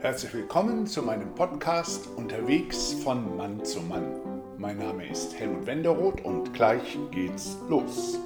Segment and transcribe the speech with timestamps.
[0.00, 4.42] Herzlich willkommen zu meinem Podcast Unterwegs von Mann zu Mann.
[4.56, 8.18] Mein Name ist Helmut Wenderoth und gleich geht's los.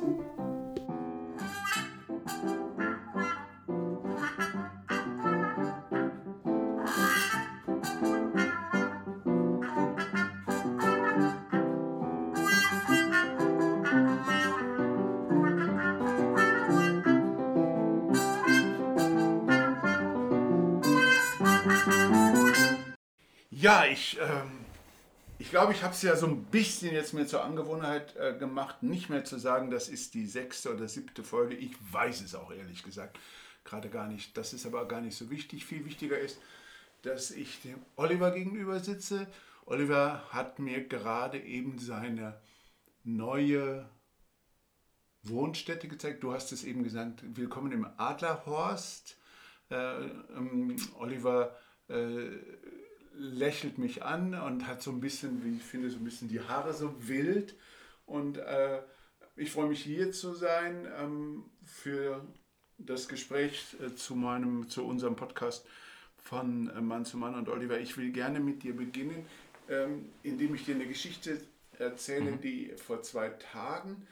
[24.24, 24.64] Ähm,
[25.38, 28.82] ich glaube, ich habe es ja so ein bisschen jetzt mir zur Angewohnheit äh, gemacht,
[28.82, 31.54] nicht mehr zu sagen, das ist die sechste oder siebte Folge.
[31.54, 33.18] Ich weiß es auch ehrlich gesagt
[33.64, 34.36] gerade gar nicht.
[34.36, 35.64] Das ist aber gar nicht so wichtig.
[35.64, 36.38] Viel wichtiger ist,
[37.02, 39.26] dass ich dem Oliver gegenüber sitze.
[39.66, 42.40] Oliver hat mir gerade eben seine
[43.02, 43.88] neue
[45.22, 46.22] Wohnstätte gezeigt.
[46.22, 49.18] Du hast es eben gesagt, willkommen im Adlerhorst.
[49.70, 50.04] Äh,
[50.36, 51.56] ähm, Oliver
[51.88, 52.28] äh,
[53.16, 56.40] lächelt mich an und hat so ein bisschen, wie ich finde, so ein bisschen die
[56.40, 57.54] Haare so wild.
[58.06, 58.82] Und äh,
[59.36, 62.24] ich freue mich hier zu sein ähm, für
[62.78, 65.66] das Gespräch äh, zu, meinem, zu unserem Podcast
[66.16, 67.78] von äh, Mann zu Mann und Oliver.
[67.78, 69.26] Ich will gerne mit dir beginnen,
[69.68, 71.40] ähm, indem ich dir eine Geschichte
[71.78, 72.40] erzähle, mhm.
[72.40, 74.06] die vor zwei Tagen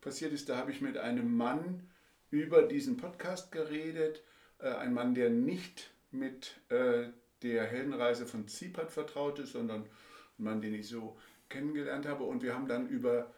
[0.00, 0.48] passiert ist.
[0.48, 1.88] Da habe ich mit einem Mann
[2.30, 4.22] über diesen Podcast geredet.
[4.58, 7.08] Äh, ein Mann, der nicht mit äh,
[7.42, 11.16] der Heldenreise von Zipat vertraut ist, sondern ein Mann, den ich so
[11.48, 12.24] kennengelernt habe.
[12.24, 13.32] Und wir haben dann über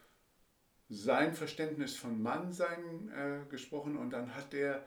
[0.89, 4.85] sein Verständnis von Mannsein äh, gesprochen und dann hat er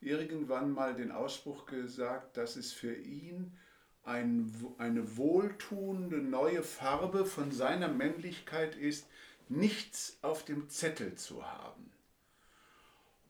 [0.00, 3.56] irgendwann mal den Ausspruch gesagt, dass es für ihn
[4.02, 9.06] ein, eine wohltuende neue Farbe von seiner Männlichkeit ist,
[9.48, 11.89] nichts auf dem Zettel zu haben.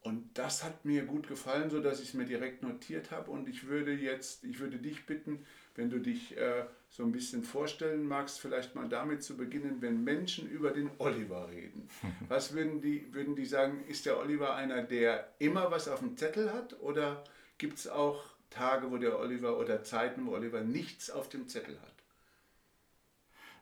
[0.02, 3.30] Und das hat mir gut gefallen, so dass ich es mir direkt notiert habe.
[3.30, 7.44] Und ich würde jetzt, ich würde dich bitten, wenn du dich äh, so ein bisschen
[7.44, 11.88] vorstellen magst, vielleicht mal damit zu beginnen, wenn Menschen über den Oliver reden.
[12.28, 16.16] Was würden die, würden die sagen, ist der Oliver einer, der immer was auf dem
[16.16, 16.80] Zettel hat?
[16.80, 17.22] Oder
[17.58, 21.78] gibt es auch Tage, wo der Oliver oder Zeiten, wo Oliver nichts auf dem Zettel
[21.80, 21.94] hat?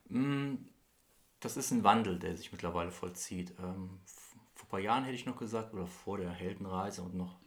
[0.09, 0.54] Mm,
[1.41, 3.53] das ist ein Wandel, der sich mittlerweile vollzieht.
[4.68, 7.38] Ein paar Jahren hätte ich noch gesagt, oder vor der Heldenreise und noch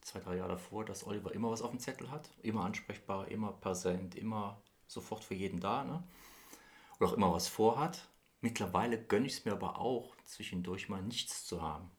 [0.00, 3.52] zwei, drei Jahre davor, dass Oliver immer was auf dem Zettel hat, immer ansprechbar, immer
[3.52, 6.02] präsent, immer sofort für jeden da, ne?
[6.98, 8.08] oder auch immer was vorhat.
[8.40, 11.90] Mittlerweile gönne ich es mir aber auch, zwischendurch mal nichts zu haben.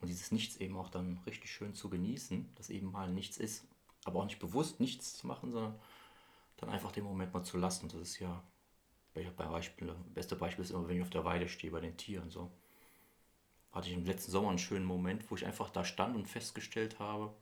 [0.00, 3.68] Und dieses Nichts eben auch dann richtig schön zu genießen, dass eben mal nichts ist,
[4.06, 5.78] aber auch nicht bewusst nichts zu machen, sondern
[6.56, 7.90] dann einfach den Moment mal zu lassen.
[7.90, 8.42] Das ist ja,
[9.12, 12.30] bei Beispiele, beste Beispiel ist immer, wenn ich auf der Weide stehe bei den Tieren
[12.30, 12.50] so
[13.72, 16.98] hatte ich im letzten Sommer einen schönen Moment, wo ich einfach da stand und festgestellt
[16.98, 17.32] habe,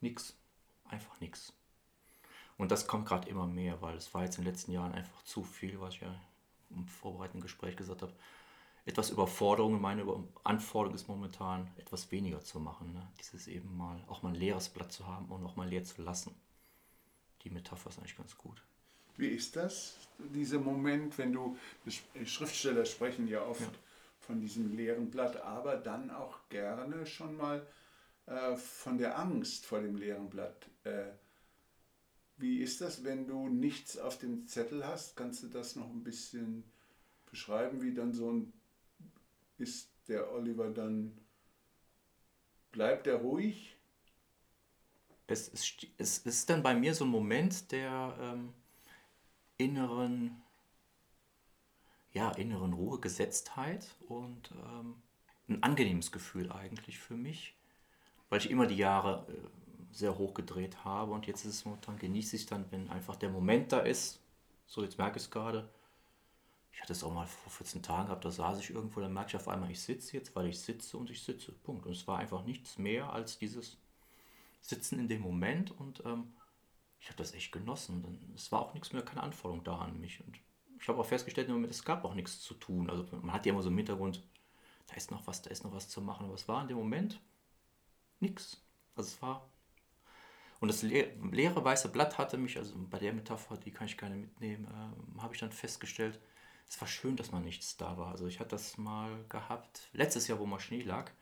[0.00, 0.36] nix,
[0.84, 1.52] einfach nix.
[2.56, 5.22] Und das kommt gerade immer mehr, weil es war jetzt in den letzten Jahren einfach
[5.22, 6.14] zu viel, was ich ja
[6.70, 8.12] im vorbereitenden Gespräch gesagt habe.
[8.84, 10.04] Etwas Überforderung, meine
[10.44, 12.92] Anforderung ist momentan etwas weniger zu machen.
[12.94, 13.06] Ne?
[13.20, 16.02] Dieses eben mal, auch mal ein leeres Blatt zu haben und auch mal leer zu
[16.02, 16.34] lassen.
[17.42, 18.62] Die Metapher ist eigentlich ganz gut.
[19.16, 21.56] Wie ist das, dieser Moment, wenn du,
[22.24, 23.68] Schriftsteller sprechen ja oft ja
[24.28, 27.66] von diesem leeren Blatt, aber dann auch gerne schon mal
[28.26, 30.68] äh, von der Angst vor dem leeren Blatt.
[30.84, 31.06] Äh,
[32.36, 35.16] wie ist das, wenn du nichts auf dem Zettel hast?
[35.16, 36.62] Kannst du das noch ein bisschen
[37.24, 38.52] beschreiben, wie dann so ein
[39.56, 41.18] ist der Oliver dann
[42.70, 43.78] bleibt er ruhig?
[45.26, 48.52] Es ist, es ist dann bei mir so ein Moment der ähm,
[49.56, 50.42] inneren
[52.12, 54.94] ja, inneren Ruhe, Gesetztheit und ähm,
[55.48, 57.54] ein angenehmes Gefühl eigentlich für mich,
[58.28, 61.98] weil ich immer die Jahre äh, sehr hoch gedreht habe und jetzt ist es momentan,
[61.98, 64.20] genieße ich dann, wenn einfach der Moment da ist.
[64.66, 65.68] So, jetzt merke ich es gerade.
[66.72, 69.30] Ich hatte es auch mal vor 14 Tagen gehabt, da saß ich irgendwo, dann merke
[69.30, 71.52] ich auf einmal, ich sitze jetzt, weil ich sitze und ich sitze.
[71.52, 71.86] Punkt.
[71.86, 73.78] Und es war einfach nichts mehr als dieses
[74.60, 76.32] Sitzen in dem Moment und ähm,
[77.00, 78.32] ich habe das echt genossen.
[78.34, 80.20] es war auch nichts mehr, keine Anforderung da an mich.
[80.24, 80.38] Und
[80.80, 82.88] ich habe auch festgestellt, es gab auch nichts zu tun.
[82.90, 84.22] Also man hat ja immer so im Hintergrund,
[84.86, 86.26] da ist noch was, da ist noch was zu machen.
[86.26, 87.20] Aber es war in dem Moment
[88.20, 88.62] nichts.
[88.96, 89.48] Also es war.
[90.60, 94.16] Und das leere weiße Blatt hatte mich, also bei der Metapher, die kann ich gerne
[94.16, 96.18] mitnehmen, äh, habe ich dann festgestellt,
[96.68, 98.10] es war schön, dass mal nichts da war.
[98.10, 101.12] Also ich hatte das mal gehabt, letztes Jahr, wo mal Schnee lag,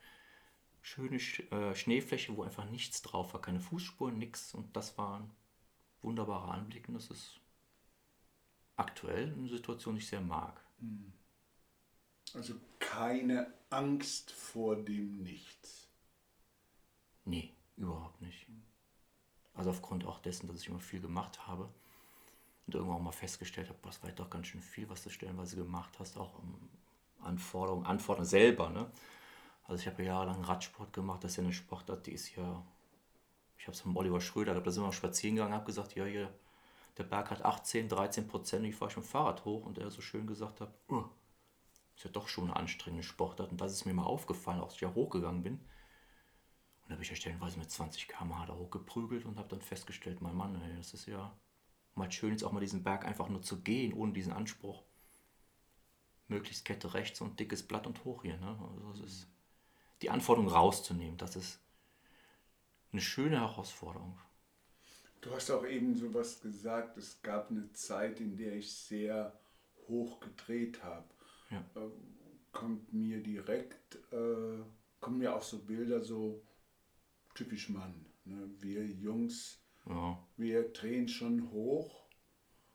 [0.81, 4.55] schöne äh, Schneefläche, wo einfach nichts drauf war, keine Fußspuren, nichts.
[4.55, 5.31] Und das war ein
[6.01, 7.39] wunderbarer Anblick und das ist
[8.77, 10.61] aktuell eine Situation, ich sehr mag.
[10.79, 11.11] Hm.
[12.33, 15.87] Also keine Angst vor dem Nichts.
[17.25, 18.47] Nee, überhaupt nicht.
[19.53, 21.69] Also aufgrund auch dessen, dass ich immer viel gemacht habe.
[22.65, 25.55] Und irgendwann auch mal festgestellt habe, das war doch ganz schön viel, was du stellenweise
[25.55, 26.69] gemacht hast, auch um
[27.21, 28.69] Anforderungen, Anforderungen selber.
[28.69, 28.91] Ne?
[29.63, 32.63] Also ich habe ja jahrelang Radsport gemacht, das ist ja eine Sportart, die ist ja,
[33.57, 36.29] ich habe es von Oliver Schröder, da sind wir spazieren gegangen, habe gesagt, ja, hier,
[36.97, 40.25] der Berg hat 18, 13 Prozent, ich fahre schon Fahrrad hoch und er so schön
[40.25, 41.05] gesagt hat, uh,
[41.95, 44.81] ist ja doch schon eine anstrengende Sportart und das ist mir mal aufgefallen, als ich
[44.81, 45.53] ja hochgegangen bin.
[45.53, 50.21] Und da habe ich ja stellenweise mit 20 km/h da hochgeprügelt und habe dann festgestellt,
[50.21, 51.37] mein Mann, ey, das ist ja
[51.95, 54.83] mal schön, jetzt auch mal diesen Berg einfach nur zu gehen, ohne diesen Anspruch.
[56.27, 58.37] Möglichst Kette rechts und dickes Blatt und hoch hier.
[58.37, 58.57] Ne?
[58.87, 59.27] Also es ist
[60.01, 61.59] die Anforderung rauszunehmen, das ist
[62.91, 64.19] eine schöne Herausforderung.
[65.21, 69.37] Du hast auch eben so was gesagt, es gab eine Zeit, in der ich sehr
[69.87, 71.07] hoch gedreht habe.
[71.49, 71.59] Ja.
[71.75, 71.89] Äh,
[72.51, 74.63] kommt mir direkt, äh,
[74.99, 76.43] kommen mir auch so Bilder so
[77.35, 78.05] typisch Mann.
[78.25, 78.49] Ne?
[78.59, 80.25] Wir Jungs, ja.
[80.37, 82.07] wir drehen schon hoch.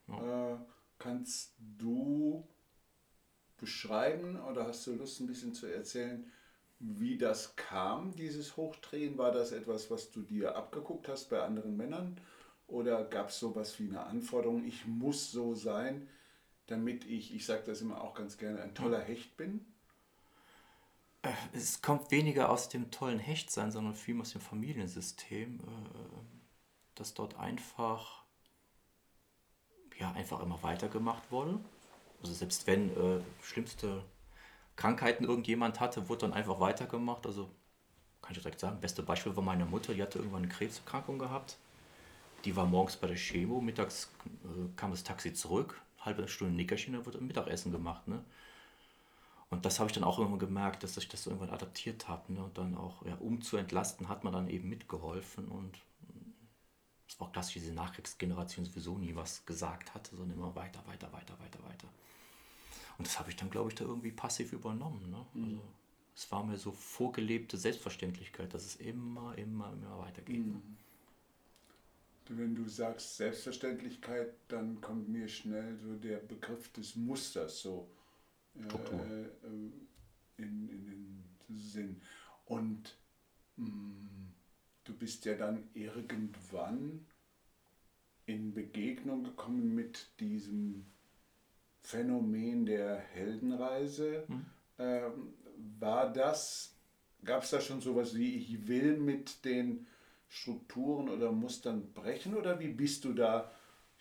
[0.08, 0.54] Ja.
[0.54, 0.58] Äh,
[0.98, 2.46] kannst du
[3.58, 6.30] beschreiben oder hast du Lust ein bisschen zu erzählen,
[6.82, 9.16] wie das kam, dieses Hochdrehen?
[9.16, 12.20] War das etwas, was du dir abgeguckt hast bei anderen Männern?
[12.66, 16.08] Oder gab es sowas wie eine Anforderung, ich muss so sein,
[16.66, 19.64] damit ich, ich sage das immer auch ganz gerne, ein toller Hecht bin?
[21.22, 25.62] Äh, es kommt weniger aus dem tollen Hechtsein, sondern vielmehr aus dem Familiensystem, äh,
[26.94, 28.24] dass dort einfach,
[29.98, 31.60] ja, einfach immer weitergemacht wurde.
[32.22, 34.02] Also selbst wenn äh, schlimmste
[34.76, 37.26] Krankheiten irgendjemand hatte, wurde dann einfach weitergemacht.
[37.26, 37.50] Also
[38.22, 41.58] kann ich direkt sagen, beste Beispiel war meine Mutter, die hatte irgendwann eine Krebserkrankung gehabt.
[42.44, 44.10] Die war morgens bei der Chemo, mittags
[44.44, 48.08] äh, kam das Taxi zurück, halbe Stunde Nickerchen, dann wird Mittagessen gemacht.
[48.08, 48.24] Ne?
[49.50, 52.32] Und das habe ich dann auch irgendwann gemerkt, dass ich das irgendwann adaptiert habe.
[52.32, 52.42] Ne?
[52.42, 55.46] Und dann auch, ja, um zu entlasten, hat man dann eben mitgeholfen.
[55.48, 55.78] Und
[57.06, 61.38] es war klassisch, diese Nachkriegsgeneration sowieso nie was gesagt hatte, sondern immer weiter, weiter, weiter,
[61.38, 61.88] weiter, weiter.
[63.02, 65.10] Und das habe ich dann, glaube ich, da irgendwie passiv übernommen.
[65.10, 65.26] Ne?
[65.34, 65.44] Mhm.
[65.44, 65.60] Also,
[66.14, 70.46] es war mir so vorgelebte Selbstverständlichkeit, dass es immer, immer, immer weitergeht.
[70.46, 70.52] Ne?
[70.52, 70.76] Mhm.
[72.28, 77.88] Wenn du sagst Selbstverständlichkeit, dann kommt mir schnell so der Begriff des Musters so.
[78.54, 79.30] Äh, äh,
[80.36, 82.00] in, in den Sinn.
[82.46, 82.96] Und
[83.56, 84.32] mh, mm,
[84.84, 87.04] du bist ja dann irgendwann
[88.26, 90.86] in Begegnung gekommen mit diesem
[91.82, 94.24] Phänomen der Heldenreise.
[94.28, 94.46] Mhm.
[94.78, 95.34] Ähm,
[95.78, 96.74] war das,
[97.24, 99.86] gab es da schon sowas wie, ich will mit den
[100.28, 103.50] Strukturen oder Mustern brechen oder wie bist du da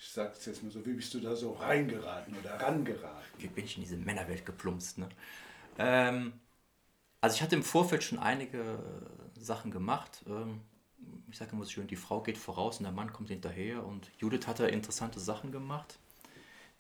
[0.02, 3.22] ich sag's jetzt mal so, wie bist du da so reingeraten oder rangeraten?
[3.38, 4.98] Wie bin ich in diese Männerwelt geplumpst?
[4.98, 5.08] Ne?
[5.78, 6.34] Ähm,
[7.22, 8.80] also ich hatte im Vorfeld schon einige
[9.38, 10.24] Sachen gemacht.
[10.28, 10.62] Ähm,
[11.30, 13.86] ich sage immer so schön, die Frau geht voraus und der Mann kommt hinterher.
[13.86, 16.00] Und Judith hatte interessante Sachen gemacht,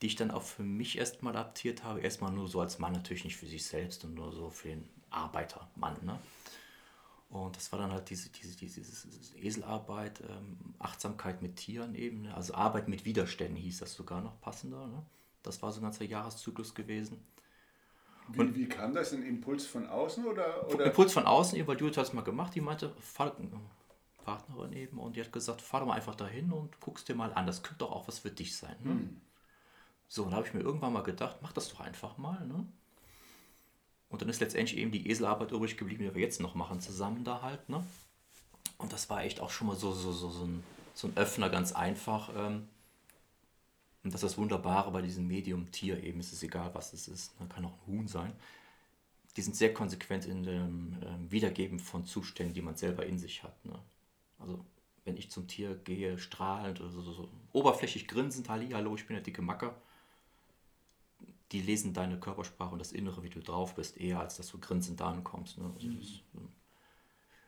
[0.01, 2.01] die ich dann auch für mich erstmal adaptiert habe.
[2.01, 4.89] Erstmal nur so als Mann, natürlich nicht für sich selbst und nur so für den
[5.11, 5.97] Arbeitermann.
[6.03, 6.19] Ne?
[7.29, 12.23] Und das war dann halt diese, diese, diese, diese Eselarbeit, ähm, Achtsamkeit mit Tieren eben,
[12.23, 12.35] ne?
[12.35, 14.87] also Arbeit mit Widerständen hieß das sogar noch passender.
[14.87, 15.03] Ne?
[15.43, 17.23] Das war so ein ganzer Jahreszyklus gewesen.
[18.27, 19.13] Wie, und, wie kam das?
[19.13, 20.67] Ein Impuls von außen oder?
[20.73, 20.85] oder?
[20.85, 23.35] Impuls von außen, weil Judith hat es mal gemacht, die meinte, fahr,
[24.23, 27.33] Partnerin eben, und die hat gesagt, fahr doch mal einfach dahin und guckst dir mal
[27.33, 28.75] an, das könnte doch auch was für dich sein.
[28.83, 28.91] Ne?
[28.91, 29.21] Hm.
[30.13, 32.45] So, und da habe ich mir irgendwann mal gedacht, mach das doch einfach mal.
[32.45, 32.65] Ne?
[34.09, 37.23] Und dann ist letztendlich eben die Eselarbeit übrig geblieben, die wir jetzt noch machen, zusammen
[37.23, 37.69] da halt.
[37.69, 37.81] Ne?
[38.77, 40.63] Und das war echt auch schon mal so, so, so, so, ein,
[40.93, 42.29] so ein Öffner, ganz einfach.
[42.35, 42.67] Ähm,
[44.03, 47.07] und das ist das Wunderbare bei diesem Medium Tier eben, es ist egal, was es
[47.07, 47.47] ist, ne?
[47.47, 48.33] kann auch ein Huhn sein.
[49.37, 53.43] Die sind sehr konsequent in dem ähm, Wiedergeben von Zuständen, die man selber in sich
[53.43, 53.63] hat.
[53.63, 53.79] Ne?
[54.39, 54.59] Also
[55.05, 59.15] wenn ich zum Tier gehe, strahlend, also so, so, oberflächlich grinsend, Halli, hallo, ich bin
[59.15, 59.73] der dicke Macker,
[61.51, 64.59] die lesen deine Körpersprache und das Innere, wie du drauf bist, eher als dass du
[64.59, 65.57] grinsend da ankommst.
[65.57, 65.71] Ne?
[65.73, 65.99] Also mhm.
[65.99, 66.49] das ähm,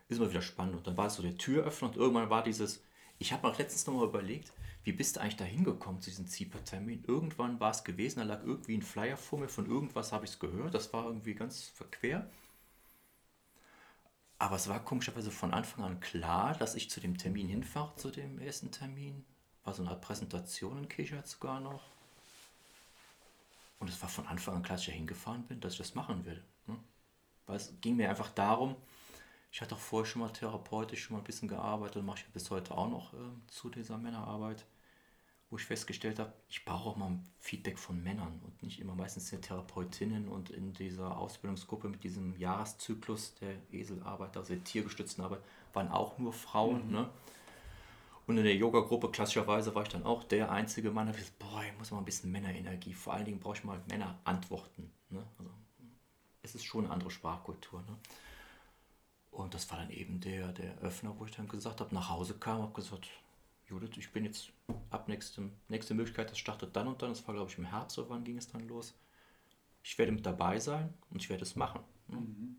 [0.09, 0.75] ist immer wieder spannend.
[0.75, 2.83] Und dann war es so der Türöffner und irgendwann war dieses,
[3.19, 4.51] ich habe mir auch letztens nochmal überlegt,
[4.83, 7.05] wie bist du eigentlich da hingekommen zu diesem Ziepertermin?
[7.07, 10.31] Irgendwann war es gewesen, da lag irgendwie ein Flyer vor mir, von irgendwas habe ich
[10.31, 12.29] es gehört, das war irgendwie ganz verquer.
[14.39, 18.11] Aber es war komischerweise von Anfang an klar, dass ich zu dem Termin hinfahre, zu
[18.11, 19.23] dem ersten Termin.
[19.63, 21.92] War so eine Art Präsentation in Kirchheit sogar noch.
[23.83, 25.93] Und es war von Anfang an klar, dass ich da hingefahren bin, dass ich das
[25.93, 26.41] machen will.
[26.67, 26.77] Ne?
[27.47, 28.77] Weil es ging mir einfach darum,
[29.51, 32.25] ich hatte auch vorher schon mal therapeutisch schon mal ein bisschen gearbeitet und mache ich
[32.27, 34.65] bis heute auch noch äh, zu dieser Männerarbeit,
[35.49, 39.31] wo ich festgestellt habe, ich brauche auch mal Feedback von Männern und nicht immer meistens
[39.31, 45.41] der Therapeutinnen und in dieser Ausbildungsgruppe mit diesem Jahreszyklus der Eselarbeit, also der tiergestützten Arbeit,
[45.73, 46.87] waren auch nur Frauen.
[46.87, 46.93] Mhm.
[46.93, 47.09] Ne?
[48.25, 51.63] Und in der Yoga-Gruppe klassischerweise war ich dann auch der einzige Mann, der gesagt, boah,
[51.63, 52.93] ich muss mal ein bisschen Männerenergie.
[52.93, 54.91] Vor allen Dingen brauche ich mal Männerantworten.
[55.09, 55.25] Ne?
[55.37, 55.51] Also,
[56.41, 57.81] es ist schon eine andere Sprachkultur.
[57.81, 57.97] Ne?
[59.31, 62.35] Und das war dann eben der, der Öffner, wo ich dann gesagt habe, nach Hause
[62.35, 63.09] kam, habe gesagt,
[63.67, 64.51] Judith, ich bin jetzt
[64.91, 67.97] ab nächstem, nächste Möglichkeit, das startet dann und dann, das war glaube ich im Herbst,
[67.97, 68.93] oder wann ging es dann los?
[69.81, 71.81] Ich werde mit dabei sein und ich werde es machen.
[72.07, 72.17] Ne?
[72.17, 72.57] Mhm.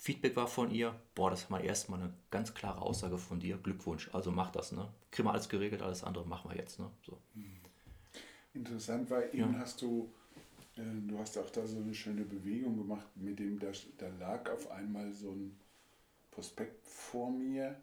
[0.00, 4.08] Feedback war von ihr, boah, das war erstmal eine ganz klare Aussage von dir, Glückwunsch,
[4.14, 4.88] also mach das, ne?
[5.10, 6.90] Kriegen wir alles geregelt, alles andere machen wir jetzt, ne?
[7.02, 7.18] So.
[8.54, 9.58] Interessant, weil eben ja.
[9.58, 10.10] hast du,
[10.76, 14.50] äh, du hast auch da so eine schöne Bewegung gemacht, mit dem, da, da lag
[14.50, 15.54] auf einmal so ein
[16.30, 17.76] Prospekt vor mir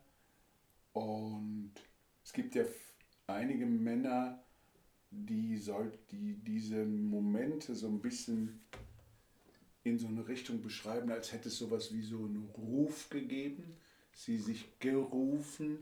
[0.94, 1.72] und
[2.24, 2.64] es gibt ja
[3.28, 4.42] einige Männer,
[5.12, 8.60] die, soll, die diese Momente so ein bisschen
[9.90, 13.78] in so eine Richtung beschreiben, als hätte es sowas wie so einen Ruf gegeben,
[14.14, 15.80] sie sich gerufen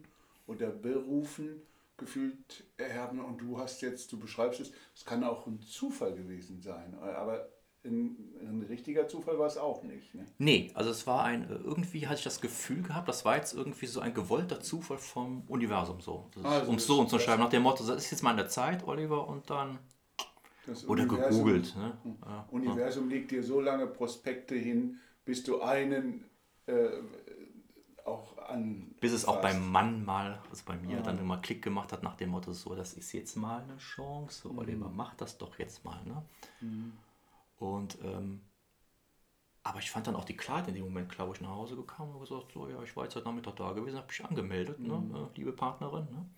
[0.48, 1.62] oder berufen
[1.98, 6.62] gefühlt haben und du hast jetzt, du beschreibst es, es kann auch ein Zufall gewesen
[6.62, 7.48] sein, aber
[7.86, 10.14] ein, ein richtiger Zufall war es auch nicht.
[10.14, 10.26] Ne?
[10.38, 13.86] Nee, also es war ein, irgendwie hatte ich das Gefühl gehabt, das war jetzt irgendwie
[13.86, 17.64] so ein gewollter Zufall vom Universum so, also um es so zu schreiben, nach dem
[17.64, 19.80] Motto, das ist jetzt mal in der Zeit, Oliver, und dann
[20.68, 21.76] das Oder Universum, gegoogelt.
[21.76, 21.98] Ne?
[22.26, 23.16] Ja, Universum ja.
[23.16, 26.26] legt dir so lange Prospekte hin, bis du einen
[26.66, 26.90] äh,
[28.06, 28.96] auch an.
[29.00, 31.02] Bis es auch beim Mann mal, also bei mir, ja.
[31.02, 34.48] dann immer Klick gemacht hat nach dem Motto: so, das ist jetzt mal eine Chance,
[34.48, 34.60] mhm.
[34.60, 36.04] Oliver, mach das doch jetzt mal.
[36.06, 36.24] Ne?
[36.62, 36.94] Mhm.
[37.58, 37.98] Und.
[38.04, 38.42] Ähm,
[39.64, 42.14] aber ich fand dann auch die Klarheit in dem Moment wo ich nach Hause gekommen
[42.14, 44.94] und gesagt, so ja, ich war jetzt heute Nachmittag da gewesen, habe mich angemeldet, ne,
[44.94, 45.12] mhm.
[45.12, 46.06] ne, liebe Partnerin.
[46.12, 46.30] Ne?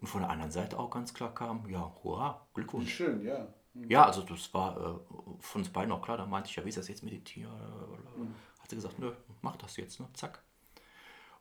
[0.00, 2.94] Und von der anderen Seite auch ganz klar kam, ja, hurra, Glückwunsch.
[2.94, 3.48] Schön, ja.
[3.74, 3.90] Mhm.
[3.90, 4.98] Ja, also das war äh,
[5.40, 6.16] von uns beiden auch klar.
[6.16, 7.48] Da meinte ich, ja, wie ist das jetzt mit dem Tier?
[7.48, 8.34] Mhm.
[8.60, 9.12] Hat sie gesagt, nö,
[9.42, 10.08] mach das jetzt, ne?
[10.12, 10.42] Zack.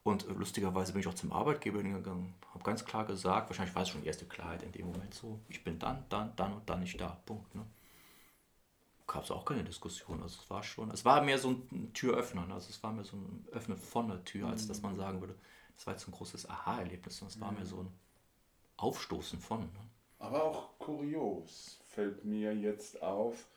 [0.03, 3.83] Und äh, lustigerweise bin ich auch zum Arbeitgeber gegangen, habe ganz klar gesagt, wahrscheinlich war
[3.83, 6.69] es schon die erste Klarheit in dem Moment so, ich bin dann, dann, dann und
[6.69, 7.21] dann nicht da.
[7.25, 7.53] Punkt.
[7.53, 7.65] Ne?
[9.05, 10.21] Gab es auch keine Diskussion.
[10.21, 12.45] Also es war schon, es war mehr so ein Türöffner.
[12.45, 12.53] Ne?
[12.53, 14.67] Also es war mehr so ein Öffnen von der Tür, als mhm.
[14.69, 15.35] dass man sagen würde,
[15.75, 17.21] das war jetzt ein großes Aha-Erlebnis.
[17.21, 17.57] Es war mhm.
[17.57, 17.91] mehr so ein
[18.77, 19.61] Aufstoßen von.
[19.61, 19.89] Ne?
[20.19, 23.47] Aber auch kurios fällt mir jetzt auf,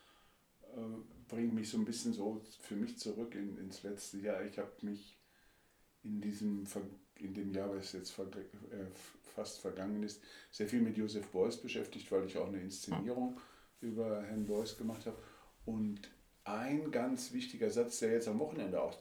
[0.75, 0.81] äh,
[1.29, 4.43] bringt mich so ein bisschen so für mich zurück in, ins letzte Jahr.
[4.45, 5.19] Ich habe mich
[6.03, 6.67] in diesem
[7.21, 8.87] in dem Jahr, was jetzt ver, äh,
[9.35, 13.39] fast vergangen ist, sehr viel mit Josef Beuys beschäftigt, weil ich auch eine Inszenierung
[13.81, 15.19] über Herrn Beuys gemacht habe.
[15.65, 16.11] Und
[16.45, 18.97] ein ganz wichtiger Satz, der jetzt am Wochenende auch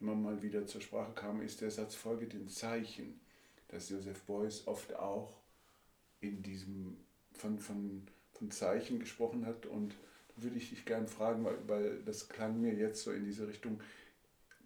[0.00, 3.20] immer mal wieder zur Sprache kam, ist der Satz folge den Zeichen,
[3.68, 5.34] dass Josef Beuys oft auch
[6.20, 6.96] in diesem
[7.32, 9.66] von, von, von Zeichen gesprochen hat.
[9.66, 9.94] Und
[10.34, 13.48] da würde ich dich gerne fragen, weil, weil das klang mir jetzt so in diese
[13.48, 13.80] Richtung.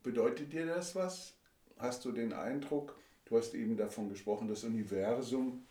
[0.03, 1.35] Bedeutet dir das was?
[1.79, 5.65] Hast du den Eindruck, du hast eben davon gesprochen, das Universum,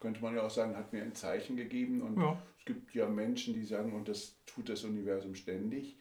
[0.00, 2.02] könnte man ja auch sagen, hat mir ein Zeichen gegeben.
[2.02, 2.40] Und ja.
[2.58, 5.96] es gibt ja Menschen, die sagen, und das tut das Universum ständig,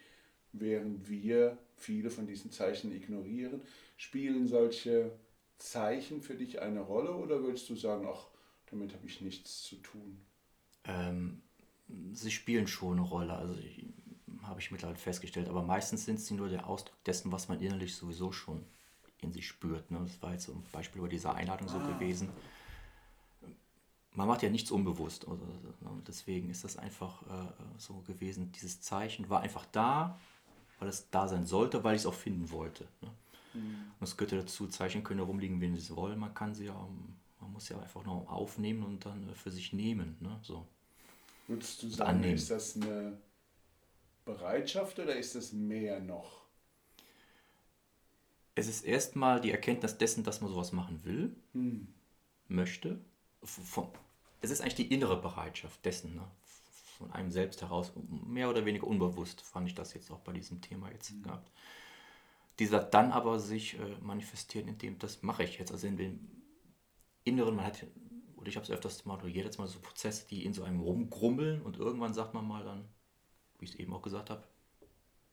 [0.52, 3.62] während wir viele von diesen Zeichen ignorieren.
[3.98, 5.12] Spielen solche
[5.58, 8.28] Zeichen für dich eine Rolle oder würdest du sagen, ach,
[8.74, 10.20] damit habe ich nichts zu tun.
[10.86, 11.42] Ähm,
[12.14, 13.56] sie spielen schon eine Rolle, also
[14.44, 17.96] habe ich mittlerweile festgestellt, aber meistens sind sie nur der Ausdruck dessen, was man innerlich
[17.96, 18.66] sowieso schon
[19.22, 19.90] in sich spürt.
[19.92, 20.00] Ne?
[20.04, 21.88] Das war jetzt ein Beispiel bei dieser Einladung so ah.
[21.88, 22.30] gewesen.
[24.12, 25.28] Man macht ja nichts unbewusst.
[25.28, 25.48] Also?
[26.08, 28.52] Deswegen ist das einfach äh, so gewesen.
[28.52, 30.20] Dieses Zeichen war einfach da,
[30.80, 32.88] weil es da sein sollte, weil ich es auch finden wollte.
[33.02, 33.12] Ne?
[33.54, 33.76] Mhm.
[34.00, 36.20] Und es gehört dazu, Zeichen können rumliegen, wenn sie wollen.
[36.20, 36.88] Man kann sie ja
[37.44, 40.18] man muss ja einfach nur aufnehmen und dann äh, für sich nehmen.
[40.22, 40.40] Ne?
[40.42, 40.66] So.
[41.48, 42.36] Würdest du sagen, annehmen.
[42.36, 43.18] ist das eine
[44.26, 46.44] Bereitschaft oder ist das mehr noch?
[48.56, 51.88] Es ist erstmal die Erkenntnis dessen, dass man sowas machen will, hm.
[52.48, 53.00] möchte.
[54.42, 56.26] Es ist eigentlich die innere Bereitschaft dessen, ne?
[56.98, 57.92] von einem selbst heraus,
[58.26, 61.24] mehr oder weniger unbewusst, fand ich das jetzt auch bei diesem Thema jetzt hm.
[61.24, 61.52] gehabt.
[62.60, 66.43] Dieser dann aber sich äh, manifestieren, indem das mache ich jetzt, also in dem
[67.24, 67.86] Inneren, man hat,
[68.38, 70.82] oder ich habe es öfters mal, oder jedes Mal so Prozesse, die in so einem
[70.82, 72.86] rumgrummeln und irgendwann sagt man mal dann,
[73.60, 74.44] wie ich es eben auch gesagt habe,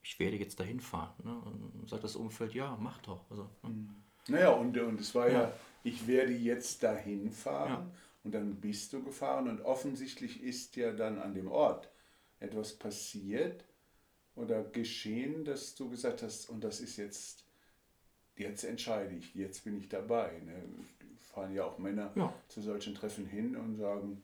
[0.03, 1.13] ich werde jetzt dahin fahren.
[1.23, 1.37] Ne?
[1.79, 3.29] Und sagt das Umfeld, ja, mach doch.
[3.29, 3.69] Also, ne?
[3.69, 3.95] Mhm.
[4.27, 7.91] Naja, und, und es war ja, ja ich werde jetzt dahin fahren ja.
[8.23, 11.89] und dann bist du gefahren und offensichtlich ist ja dann an dem Ort
[12.39, 13.65] etwas passiert
[14.35, 17.45] oder geschehen, dass du gesagt hast, und das ist jetzt,
[18.37, 20.39] jetzt entscheide ich, jetzt bin ich dabei.
[20.45, 20.63] Ne?
[21.33, 22.33] Fahren ja auch Männer ja.
[22.47, 24.23] zu solchen Treffen hin und sagen,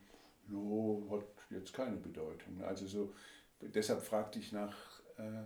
[0.50, 2.62] jo, hat jetzt keine Bedeutung.
[2.64, 3.14] Also so,
[3.62, 4.76] deshalb fragte ich nach
[5.18, 5.44] äh,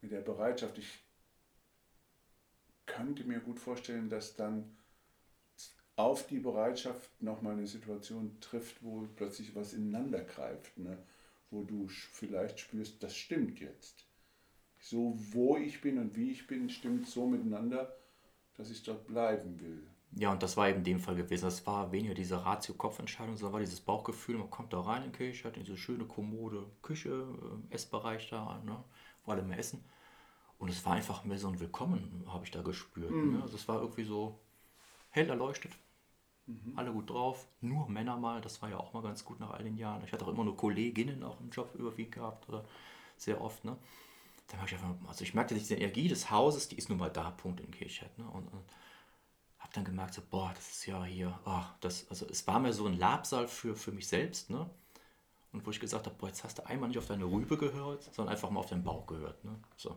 [0.00, 0.78] mit der Bereitschaft.
[0.78, 1.00] Ich
[2.86, 4.76] könnte mir gut vorstellen, dass dann
[5.96, 10.96] auf die Bereitschaft nochmal eine Situation trifft, wo plötzlich was ineinander greift, ne?
[11.50, 14.04] wo du vielleicht spürst, das stimmt jetzt.
[14.80, 17.96] So, wo ich bin und wie ich bin, stimmt so miteinander,
[18.56, 19.88] dass ich dort bleiben will.
[20.12, 21.44] Ja, und das war eben in dem Fall gewesen.
[21.44, 24.38] Das war weniger diese Ratio-Kopf-Entscheidung, sondern war dieses Bauchgefühl.
[24.38, 28.60] Man kommt da rein in die Kirche, hat diese schöne kommode Küche, äh, Essbereich da,
[28.64, 28.82] ne,
[29.24, 29.84] wo alle mehr essen.
[30.58, 33.10] Und es war einfach mehr so ein Willkommen, habe ich da gespürt.
[33.10, 33.36] Mhm.
[33.36, 33.42] Ne?
[33.42, 34.40] Also es war irgendwie so
[35.10, 35.72] hell erleuchtet.
[36.46, 36.72] Mhm.
[36.76, 39.62] Alle gut drauf, nur Männer mal, das war ja auch mal ganz gut nach all
[39.62, 40.02] den Jahren.
[40.04, 42.64] Ich hatte auch immer nur Kolleginnen auch im Job überwiegend gehabt oder
[43.16, 43.64] sehr oft.
[43.64, 43.76] Ne?
[44.48, 47.30] Da ich einfach, also ich merkte, diese Energie des Hauses, die ist nun mal da,
[47.30, 48.16] Punkt in Kirchheit.
[48.18, 48.24] Ne?
[48.24, 48.64] Und, und
[49.68, 52.72] habe dann gemerkt, so, boah, das ist ja hier, oh, das, also es war mir
[52.72, 54.68] so ein Labsaal für, für mich selbst, ne?
[55.52, 58.02] Und wo ich gesagt habe, boah, jetzt hast du einmal nicht auf deine Rübe gehört,
[58.14, 59.42] sondern einfach mal auf deinen Bauch gehört.
[59.44, 59.58] Ne?
[59.76, 59.96] So.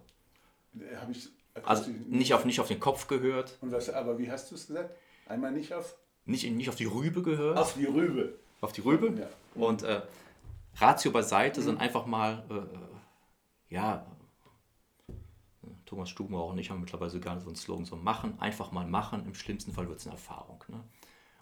[0.96, 1.28] Habe ich
[1.66, 3.58] also nicht auf, nicht auf den Kopf gehört.
[3.60, 4.96] Und was, aber wie hast du es gesagt?
[5.26, 5.98] Einmal nicht auf?
[6.26, 7.58] Nicht, nicht auf die Rübe gehört.
[7.58, 8.40] Auf die Rübe.
[8.62, 9.20] Auf die Rübe.
[9.20, 9.28] Ja.
[9.56, 10.02] Und äh,
[10.78, 11.66] Ratio beiseite, mhm.
[11.66, 14.06] sondern einfach mal, äh, äh ja,
[15.92, 18.88] Thomas Stubenauer und ich haben mittlerweile gar nicht so einen Slogan, so machen, einfach mal
[18.88, 20.64] machen, im schlimmsten Fall wird es eine Erfahrung.
[20.70, 20.82] Ne?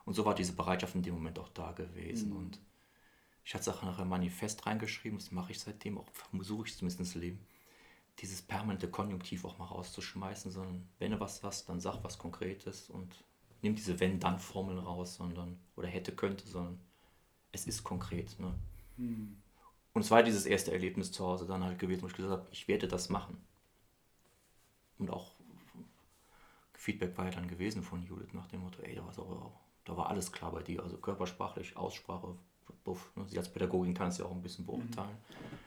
[0.06, 2.32] Und so war diese Bereitschaft in dem Moment auch da gewesen.
[2.32, 2.38] Mhm.
[2.38, 2.60] Und
[3.46, 7.00] ich hatte es auch nachher Manifest reingeschrieben, das mache ich seitdem, auch versuche ich zumindest
[7.00, 7.46] ins Leben,
[8.18, 12.90] dieses permanente Konjunktiv auch mal rauszuschmeißen, sondern wenn du was hast, dann sag was Konkretes
[12.90, 13.24] und
[13.62, 16.80] nimm diese Wenn-Dann-Formel raus, sondern, oder hätte, könnte, sondern
[17.52, 18.40] es ist konkret.
[18.40, 18.56] Ne?
[18.98, 19.38] Mhm.
[19.94, 22.48] Und es war dieses erste Erlebnis zu Hause dann halt gewesen, wo ich gesagt habe,
[22.52, 23.38] ich werde das machen
[25.00, 25.34] und auch
[26.74, 29.52] Feedback war ja dann gewesen von Judith nach dem Motto, ey, da war, so,
[29.86, 32.36] da war alles klar bei dir, also körpersprachlich, Aussprache,
[32.84, 33.26] buff, ne?
[33.28, 35.10] sie als Pädagogin kann es ja auch ein bisschen beurteilen.
[35.10, 35.58] Mhm.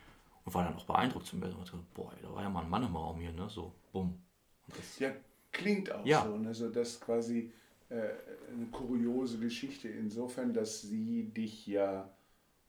[0.45, 2.83] Und war dann auch beeindruckt zu mir, dachte, boah, da war ja mal ein Mann
[2.83, 3.49] im Raum hier, ne?
[3.49, 4.23] so, bumm.
[4.69, 5.12] Das, ja,
[5.53, 6.25] klingt auch ja.
[6.25, 6.55] so, ne?
[6.55, 7.53] so dass quasi
[7.91, 8.09] äh,
[8.51, 12.11] eine kuriose Geschichte insofern, dass sie dich ja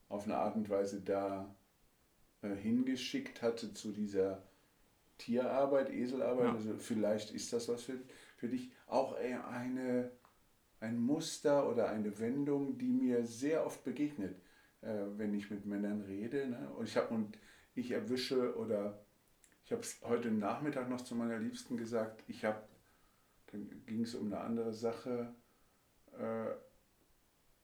[0.09, 1.55] auf eine Art und Weise da
[2.41, 4.43] äh, hingeschickt hatte zu dieser
[5.23, 6.53] Tierarbeit, Eselarbeit, ja.
[6.53, 7.99] also vielleicht ist das was für,
[8.35, 8.71] für dich.
[8.87, 10.11] Auch eine,
[10.81, 14.35] ein Muster oder eine Wendung, die mir sehr oft begegnet,
[14.81, 16.47] äh, wenn ich mit Männern rede.
[16.47, 16.69] Ne?
[16.77, 17.37] Und ich habe und
[17.73, 19.05] ich erwische oder
[19.63, 22.61] ich habe es heute Nachmittag noch zu meiner Liebsten gesagt, ich habe,
[23.47, 25.33] dann ging es um eine andere Sache,
[26.19, 26.51] äh,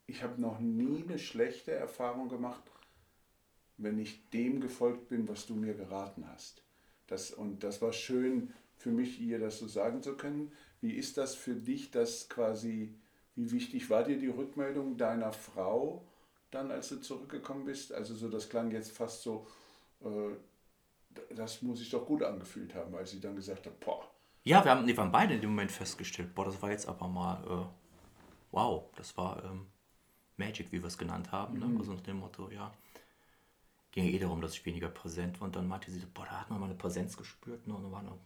[0.05, 2.63] ich habe noch nie eine schlechte Erfahrung gemacht,
[3.75, 6.63] wenn ich dem gefolgt bin, was du mir geraten hast.
[7.09, 10.51] Das, und das war schön für mich, ihr das so sagen zu können.
[10.81, 12.95] Wie ist das für dich, dass quasi,
[13.35, 16.05] wie wichtig war dir die Rückmeldung deiner Frau
[16.51, 17.91] dann, als du zurückgekommen bist?
[17.91, 19.47] Also so, das klang jetzt fast so,
[20.01, 20.35] äh,
[21.35, 24.09] das muss ich doch gut angefühlt haben, als sie dann gesagt hat, boah.
[24.43, 27.07] Ja, wir haben, wir haben beide in dem Moment festgestellt, boah, das war jetzt aber
[27.07, 27.65] mal, äh,
[28.51, 29.65] wow, das war ähm,
[30.37, 31.59] Magic, wie wir es genannt haben.
[31.59, 31.65] Ne?
[31.65, 31.77] Mhm.
[31.77, 32.71] Also nach dem Motto, ja,
[33.91, 35.47] ging eh darum, dass ich weniger präsent war.
[35.47, 37.75] Und dann meinte sie, boah, da hat man mal eine Präsenz gespürt ne?
[37.75, 38.17] und da war eine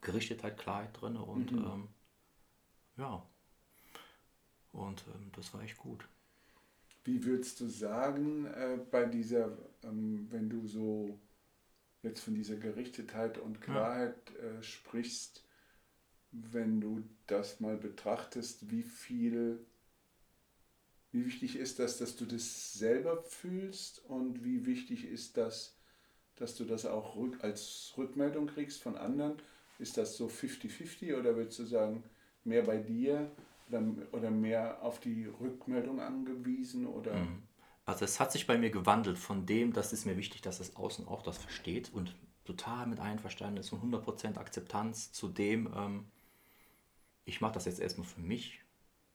[0.00, 1.58] Gerichtetheit, Klarheit drin und mhm.
[1.58, 1.88] ähm,
[2.96, 3.26] ja.
[4.72, 6.08] Und ähm, das war echt gut.
[7.04, 11.18] Wie würdest du sagen, äh, bei dieser, ähm, wenn du so
[12.02, 14.58] jetzt von dieser Gerichtetheit und Klarheit ja.
[14.58, 15.44] äh, sprichst,
[16.30, 19.66] wenn du das mal betrachtest, wie viel
[21.12, 25.76] wie wichtig ist das, dass du das selber fühlst und wie wichtig ist das,
[26.36, 29.34] dass du das auch rück, als Rückmeldung kriegst von anderen?
[29.78, 32.04] Ist das so 50-50 oder würdest du sagen,
[32.44, 33.30] mehr bei dir
[33.68, 36.86] oder, oder mehr auf die Rückmeldung angewiesen?
[36.86, 37.14] Oder?
[37.14, 37.42] Mhm.
[37.84, 40.76] Also es hat sich bei mir gewandelt von dem, dass es mir wichtig, dass das
[40.76, 46.04] Außen auch das versteht und total mit einverstanden ist und 100% Akzeptanz zu dem, ähm,
[47.24, 48.59] ich mache das jetzt erstmal für mich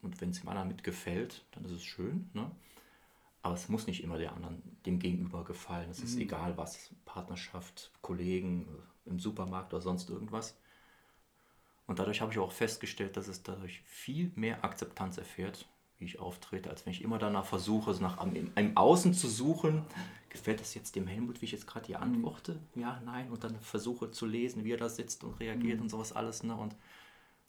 [0.05, 2.29] und wenn es dem anderen mitgefällt, dann ist es schön.
[2.33, 2.49] Ne?
[3.41, 5.89] Aber es muss nicht immer der anderen, dem Gegenüber gefallen.
[5.89, 6.21] Es ist mhm.
[6.21, 6.91] egal was.
[7.05, 8.67] Partnerschaft, Kollegen,
[9.05, 10.57] äh, im Supermarkt oder sonst irgendwas.
[11.87, 15.67] Und dadurch habe ich auch festgestellt, dass es dadurch viel mehr Akzeptanz erfährt,
[15.99, 19.83] wie ich auftrete, als wenn ich immer danach versuche, nach einem, einem Außen zu suchen.
[20.29, 22.03] Gefällt das jetzt dem Helmut, wie ich jetzt gerade hier mhm.
[22.03, 22.59] antworte?
[22.73, 23.29] Ja, nein.
[23.29, 25.83] Und dann versuche zu lesen, wie er da sitzt und reagiert mhm.
[25.83, 26.43] und sowas alles.
[26.43, 26.55] Ne?
[26.55, 26.75] Und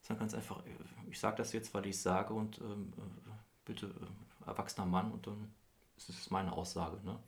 [0.07, 3.31] sondern ganz einfach, äh, ich sage das jetzt, weil ich sage und ähm, äh,
[3.65, 5.53] bitte äh, erwachsener Mann und dann
[5.97, 6.99] ist es meine Aussage.
[7.05, 7.19] Ne?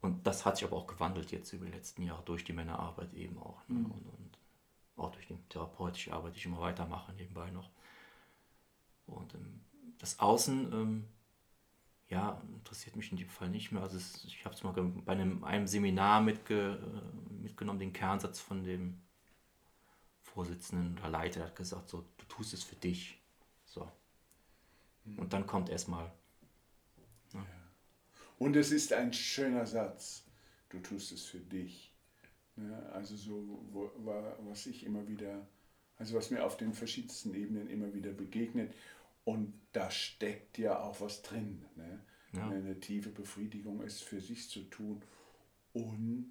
[0.00, 3.12] Und das hat sich aber auch gewandelt jetzt über die letzten Jahre durch die Männerarbeit
[3.14, 3.66] eben auch.
[3.68, 3.78] Ne?
[3.80, 3.86] Mhm.
[3.86, 4.38] Und, und,
[4.94, 7.70] auch durch die therapeutische Arbeit, die ich immer weitermache nebenbei noch.
[9.06, 9.60] Und ähm,
[9.98, 11.08] das Außen, ähm,
[12.08, 13.82] ja, interessiert mich in dem Fall nicht mehr.
[13.82, 16.78] Also es, ich habe es mal bei einem, einem Seminar mitge,
[17.40, 19.00] mitgenommen, den Kernsatz von dem
[20.34, 23.20] Vorsitzenden oder Leiter hat gesagt, so, du tust es für dich.
[23.66, 23.90] So.
[25.04, 26.10] Und dann kommt erstmal.
[27.34, 27.44] Ja.
[28.38, 30.24] Und es ist ein schöner Satz.
[30.68, 31.92] Du tust es für dich.
[32.56, 33.90] Ja, also so, wo,
[34.48, 35.46] was ich immer wieder,
[35.96, 38.74] also was mir auf den verschiedensten Ebenen immer wieder begegnet.
[39.24, 41.64] Und da steckt ja auch was drin.
[41.76, 42.00] Ne?
[42.32, 42.48] Ja.
[42.48, 45.02] Eine tiefe Befriedigung ist für sich zu tun.
[45.72, 46.30] Und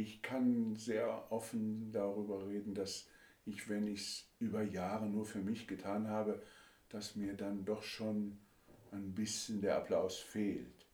[0.00, 3.08] ich kann sehr offen darüber reden, dass
[3.44, 6.42] ich, wenn ich es über Jahre nur für mich getan habe,
[6.88, 8.38] dass mir dann doch schon
[8.92, 10.86] ein bisschen der Applaus fehlt.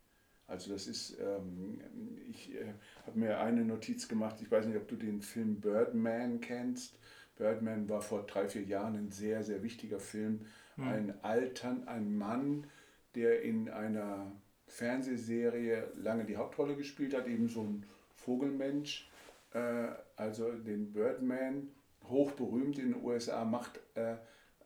[0.47, 1.81] Also das ist, ähm,
[2.29, 2.75] ich äh,
[3.07, 6.99] habe mir eine Notiz gemacht, ich weiß nicht, ob du den Film Birdman kennst.
[7.37, 10.47] Birdman war vor drei, vier Jahren ein sehr, sehr wichtiger Film.
[10.77, 10.89] Mhm.
[10.89, 12.67] Ein Altern, ein Mann,
[13.15, 14.33] der in einer
[14.67, 17.87] Fernsehserie lange die Hauptrolle gespielt hat, eben so ein
[18.25, 19.09] Vogelmensch,
[19.53, 21.69] äh, also den Birdman,
[22.09, 24.17] hochberühmt in den USA, macht äh,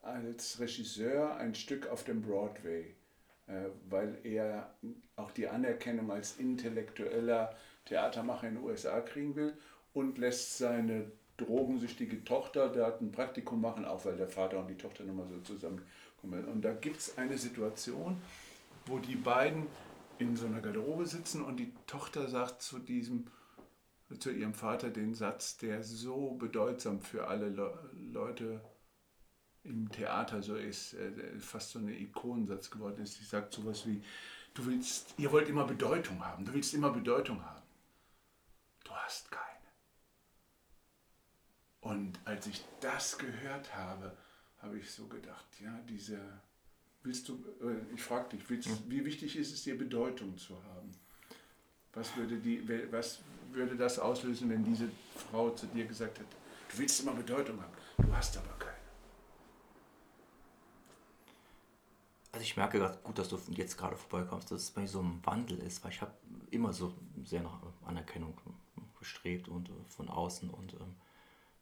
[0.02, 2.94] als Regisseur ein Stück auf dem Broadway,
[3.46, 4.74] äh, weil er
[5.16, 7.54] auch die Anerkennung als intellektueller
[7.86, 9.54] Theatermacher in den USA kriegen will
[9.92, 14.76] und lässt seine drogensüchtige Tochter dort ein Praktikum machen, auch weil der Vater und die
[14.76, 16.44] Tochter nochmal so zusammenkommen.
[16.46, 18.20] Und da gibt es eine Situation,
[18.86, 19.66] wo die beiden
[20.18, 23.26] in so einer Garderobe sitzen und die Tochter sagt zu diesem
[24.18, 28.60] zu ihrem Vater den Satz, der so bedeutsam für alle Le Leute
[29.64, 33.14] im Theater so ist, äh, fast so ein Ikonensatz geworden ist.
[33.14, 34.02] Sie sagt sowas wie,
[34.54, 37.62] du willst, ihr wollt immer Bedeutung haben, du willst immer Bedeutung haben.
[38.84, 39.44] Du hast keine.
[41.80, 44.16] Und als ich das gehört habe,
[44.58, 46.20] habe ich so gedacht, ja, diese,
[47.02, 50.92] willst du, äh, ich frage dich, willst, wie wichtig ist es dir, Bedeutung zu haben?
[51.92, 53.20] Was würde, die, was
[53.52, 54.88] würde das auslösen, wenn diese
[55.30, 56.36] Frau zu dir gesagt hätte,
[56.70, 58.76] du willst immer Bedeutung haben, du hast aber keine?
[62.32, 65.00] Also ich merke gerade gut, dass du jetzt gerade vorbeikommst, dass es bei mir so
[65.00, 66.12] ein Wandel ist, weil ich habe
[66.50, 68.36] immer so sehr nach Anerkennung
[68.98, 70.96] gestrebt und äh, von außen und ähm,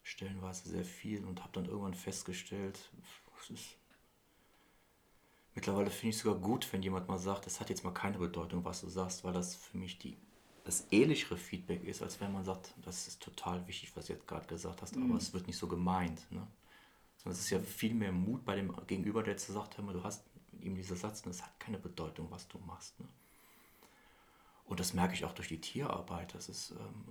[0.02, 2.90] stellenweise sehr viel und habe dann irgendwann festgestellt,
[3.40, 3.76] es ist
[5.54, 8.18] Mittlerweile finde ich es sogar gut, wenn jemand mal sagt, es hat jetzt mal keine
[8.18, 10.16] Bedeutung, was du sagst, weil das für mich die,
[10.64, 14.26] das ähnlichere Feedback ist, als wenn man sagt, das ist total wichtig, was du jetzt
[14.26, 15.10] gerade gesagt hast, mhm.
[15.10, 16.20] aber es wird nicht so gemeint.
[16.30, 16.46] Ne?
[17.18, 19.92] Sondern es ist ja viel mehr Mut bei dem Gegenüber, der jetzt sagt, hör mal,
[19.92, 20.24] du hast
[20.60, 22.98] ihm dieser Satz, das hat keine Bedeutung, was du machst.
[22.98, 23.06] Ne?
[24.64, 26.34] Und das merke ich auch durch die Tierarbeit.
[26.34, 27.04] Das ist, ähm,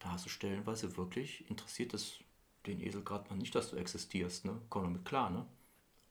[0.00, 2.18] da hast du stellenweise wirklich interessiert es
[2.66, 4.44] den Esel gerade mal nicht, dass du existierst.
[4.44, 4.60] Ne?
[4.68, 5.46] Komm damit klar, ne?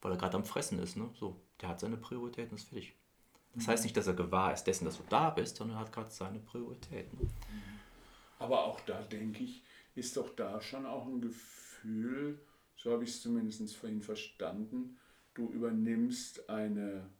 [0.00, 0.96] weil er gerade am Fressen ist.
[0.96, 1.10] Ne?
[1.18, 2.94] So, der hat seine Prioritäten, ist fertig.
[3.54, 5.92] Das heißt nicht, dass er gewahr ist dessen, dass du da bist, sondern er hat
[5.92, 7.30] gerade seine Prioritäten.
[8.38, 9.62] Aber auch da denke ich,
[9.94, 12.40] ist doch da schon auch ein Gefühl,
[12.76, 14.98] so habe ich es zumindest vorhin verstanden,
[15.34, 17.10] du übernimmst eine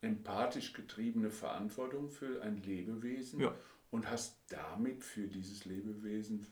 [0.00, 3.54] empathisch getriebene Verantwortung für ein Lebewesen ja.
[3.90, 6.46] und hast damit für dieses Lebewesen,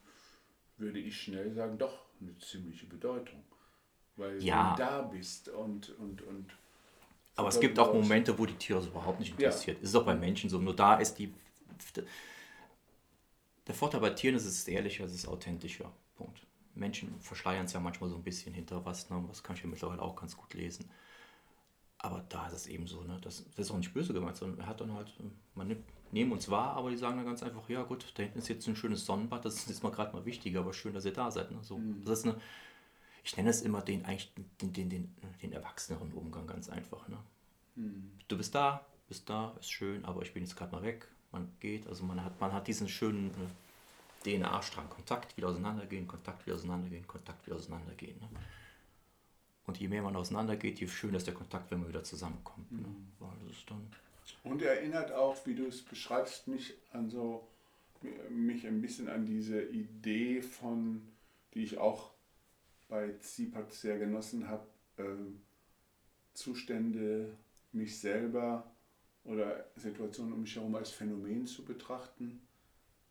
[0.76, 3.42] würde ich schnell sagen, doch eine ziemliche Bedeutung
[4.20, 4.74] weil ja.
[4.74, 6.46] du da bist und, und, und
[7.40, 9.78] aber es gibt auch Momente, wo die Tiere überhaupt nicht interessiert.
[9.78, 9.82] Ja.
[9.82, 10.58] Ist auch bei Menschen so.
[10.58, 11.32] Nur da ist die.
[13.66, 15.92] Der Vorteil bei Tieren ist, es ist ehrlicher, es ist authentischer.
[16.16, 16.46] Punkt.
[16.74, 19.22] Menschen verschleiern es ja manchmal so ein bisschen hinter was, ne?
[19.28, 20.88] das kann ich ja mittlerweile auch ganz gut lesen.
[21.98, 23.18] Aber da ist es eben so, ne?
[23.20, 25.12] das, das ist auch nicht böse gemeint, sondern er hat dann halt,
[25.54, 28.38] man nimmt, nehmen uns wahr, aber die sagen dann ganz einfach, ja gut, da hinten
[28.38, 31.04] ist jetzt ein schönes Sonnenbad, das ist jetzt mal gerade mal wichtig, aber schön, dass
[31.04, 31.50] ihr da seid.
[31.50, 31.58] Ne?
[31.62, 32.02] So, mhm.
[32.04, 32.40] Das ist eine,
[33.24, 37.06] ich nenne es immer den, eigentlich den, den, den, den erwachseneren Umgang ganz einfach.
[37.08, 37.18] Ne?
[37.76, 38.10] Mhm.
[38.28, 41.06] Du bist da, bist da, ist schön, aber ich bin jetzt gerade mal weg.
[41.32, 44.88] Man geht, also man hat, man hat diesen schönen äh, DNA-Strang.
[44.88, 48.18] Kontakt wieder auseinandergehen, Kontakt wieder auseinandergehen, Kontakt wieder auseinandergehen.
[48.18, 48.28] Ne?
[49.66, 52.70] Und je mehr man auseinandergeht, je schöner ist der Kontakt, wenn man wieder zusammenkommt.
[52.72, 52.88] Ne?
[52.88, 53.12] Mhm.
[53.20, 53.86] Das ist dann
[54.44, 57.46] Und erinnert auch, wie du es beschreibst, mich an so
[58.30, 61.02] mich ein bisschen an diese Idee von,
[61.54, 62.10] die ich auch
[62.90, 64.66] bei ZIPAC sehr genossen habe,
[64.98, 65.02] äh,
[66.34, 67.36] Zustände,
[67.72, 68.70] mich selber
[69.24, 72.42] oder Situationen um mich herum als Phänomen zu betrachten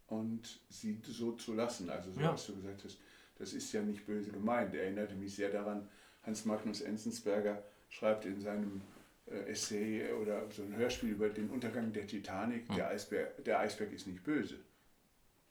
[0.07, 1.89] und sie so zu lassen.
[1.89, 2.33] Also so ja.
[2.33, 2.99] was du gesagt hast,
[3.37, 4.73] das ist ja nicht böse gemeint.
[4.75, 5.87] Er erinnerte mich sehr daran,
[6.23, 8.81] Hans Magnus Enzensberger schreibt in seinem
[9.27, 12.75] äh, Essay oder so ein Hörspiel über den Untergang der Titanic, ja.
[12.75, 14.59] der, Eisberg, der Eisberg ist nicht böse.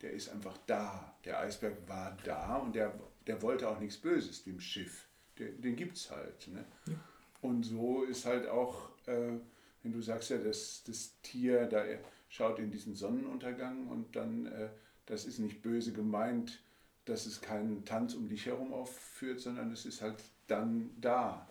[0.03, 1.17] Der ist einfach da.
[1.25, 2.95] Der Eisberg war da und der
[3.29, 5.07] der wollte auch nichts Böses dem Schiff.
[5.39, 6.49] Den, den gibt es halt.
[6.49, 6.65] Ne?
[6.87, 6.95] Ja.
[7.43, 9.39] Und so ist halt auch, äh,
[9.83, 11.85] wenn du sagst ja, das, das Tier, da
[12.29, 14.71] schaut in diesen Sonnenuntergang und dann, äh,
[15.07, 16.63] das ist nicht böse gemeint,
[17.05, 21.49] dass es keinen Tanz um dich herum aufführt, sondern es ist halt dann da.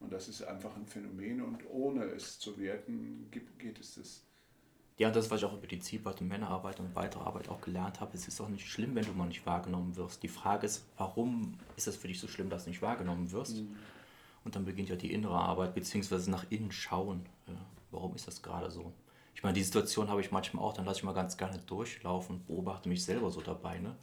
[0.00, 4.24] Und das ist einfach ein Phänomen und ohne es zu werten, geht es das.
[4.98, 8.16] Ja, das, was ich auch über die und Männerarbeit und weitere Arbeit auch gelernt habe,
[8.16, 10.24] es ist auch nicht schlimm, wenn du mal nicht wahrgenommen wirst.
[10.24, 13.58] Die Frage ist, warum ist es für dich so schlimm, dass du nicht wahrgenommen wirst?
[13.58, 13.76] Mhm.
[14.44, 17.26] Und dann beginnt ja die innere Arbeit, beziehungsweise nach innen schauen.
[17.46, 17.54] Ja,
[17.92, 18.92] warum ist das gerade so?
[19.36, 22.44] Ich meine, die Situation habe ich manchmal auch, dann lasse ich mal ganz gerne durchlaufen,
[22.46, 23.78] beobachte mich selber so dabei.
[23.78, 23.94] Ne?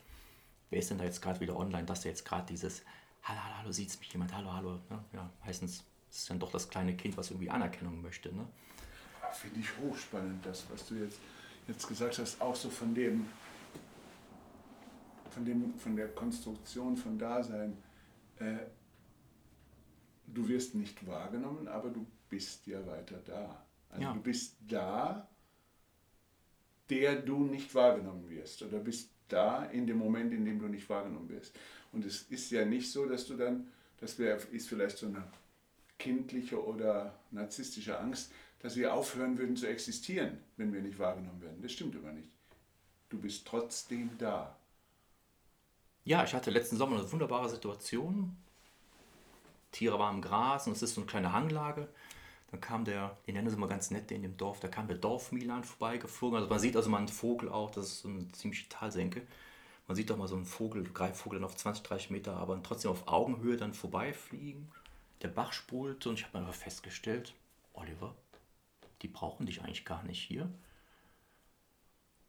[0.69, 2.83] Wer ist denn da jetzt gerade wieder online, dass er jetzt gerade dieses
[3.23, 4.79] Hallo, hallo, hallo, sieht mich jemand, hallo, hallo.
[4.89, 5.03] Ne?
[5.11, 8.33] Ja, meistens ist es dann doch das kleine Kind, was irgendwie Anerkennung möchte.
[8.33, 8.47] Ne?
[9.35, 11.19] Finde ich hochspannend, das, was du jetzt,
[11.67, 13.27] jetzt gesagt hast, auch so von dem,
[15.29, 17.77] von dem, von der Konstruktion von Dasein.
[18.39, 18.57] Äh,
[20.27, 23.65] du wirst nicht wahrgenommen, aber du bist ja weiter da.
[23.89, 24.13] Also ja.
[24.13, 25.27] du bist da,
[26.89, 30.89] der du nicht wahrgenommen wirst oder bist da in dem Moment, in dem du nicht
[30.89, 31.57] wahrgenommen wirst.
[31.91, 33.67] Und es ist ja nicht so, dass du dann,
[33.99, 35.23] das wär, ist vielleicht so eine
[35.97, 38.31] kindliche oder narzisstische Angst,
[38.65, 41.61] dass wir aufhören würden zu existieren, wenn wir nicht wahrgenommen werden.
[41.61, 42.31] Das stimmt aber nicht.
[43.09, 44.55] Du bist trotzdem da.
[46.03, 48.35] Ja, ich hatte letzten Sommer eine wunderbare Situation.
[49.71, 51.87] Tiere waren im Gras und es ist so eine kleine Hanglage.
[52.49, 54.97] Dann kam der, den nennen sie mal ganz nett in dem Dorf, da kam der
[54.97, 56.37] Dorfmilan vorbeigeflogen.
[56.37, 59.27] Also man sieht also mal einen Vogel auch, das ist so eine ziemliche Talsenke.
[59.87, 62.89] Man sieht doch mal so einen Vogel, Greifvogel dann auf 20, 30 Meter, aber trotzdem
[62.89, 64.71] auf Augenhöhe dann vorbeifliegen.
[65.21, 67.35] Der Bach sprudelte und ich habe einfach festgestellt,
[67.73, 68.15] Oliver,
[69.05, 70.51] die brauchen dich eigentlich gar nicht hier.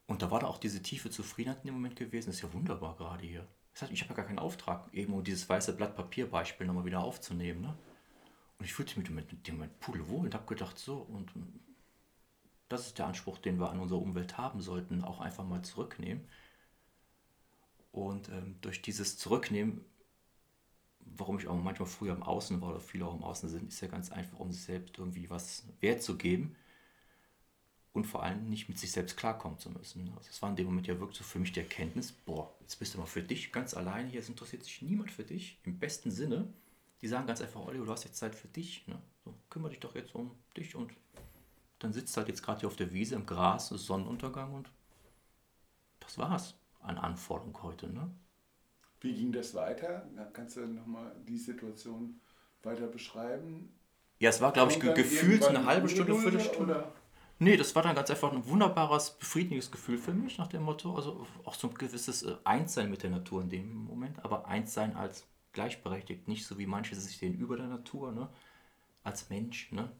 [0.07, 2.27] Und da war da auch diese tiefe Zufriedenheit in dem Moment gewesen.
[2.27, 3.49] Das ist ja wunderbar gerade hier.
[3.73, 6.67] Das heißt, ich habe ja gar keinen Auftrag, eben um dieses weiße Blatt Papier Beispiel
[6.67, 7.62] nochmal wieder aufzunehmen.
[7.62, 7.79] Ne?
[8.59, 11.33] Und ich fühlte mich mit dem Moment pudelwohl und habe gedacht, so, und
[12.69, 16.29] das ist der Anspruch, den wir an unserer Umwelt haben sollten, auch einfach mal zurücknehmen.
[17.91, 19.83] Und ähm, durch dieses Zurücknehmen,
[21.01, 23.81] warum ich auch manchmal früher im Außen war oder viele auch im Außen sind, ist
[23.81, 26.55] ja ganz einfach, um sich selbst irgendwie was Wert zu geben
[27.96, 30.12] und vor allem nicht mit sich selbst klarkommen zu müssen.
[30.16, 32.78] Also es war in dem Moment ja wirklich so für mich die Erkenntnis, boah, jetzt
[32.78, 35.78] bist du mal für dich ganz alleine hier, es interessiert sich niemand für dich, im
[35.78, 36.46] besten Sinne.
[37.00, 38.87] Die sagen ganz einfach, Olli, du hast jetzt Zeit für dich.
[38.87, 39.00] Ne?
[39.24, 40.92] So, kümmere dich doch jetzt um dich und
[41.78, 44.70] dann sitzt halt jetzt gerade hier auf der Wiese im Gras, ist Sonnenuntergang und
[46.00, 47.88] das war's an Anforderung heute.
[47.88, 48.11] Ne?
[49.00, 50.06] Wie ging das weiter?
[50.35, 52.20] Kannst du nochmal die Situation
[52.62, 53.72] weiter beschreiben?
[54.18, 56.74] Ja, es war, glaube ich, gefühlt eine halbe Stunde, Viertelstunde.
[56.74, 56.92] Oder?
[57.38, 60.94] Nee, das war dann ganz einfach ein wunderbares, befriedigendes Gefühl für mich nach dem Motto.
[60.96, 64.96] Also auch so ein gewisses äh, Einssein mit der Natur in dem Moment, aber Einssein
[64.96, 68.29] als gleichberechtigt, nicht so wie manche sich sehen über der Natur, ne?
[69.05, 69.90] als Mensch, ne?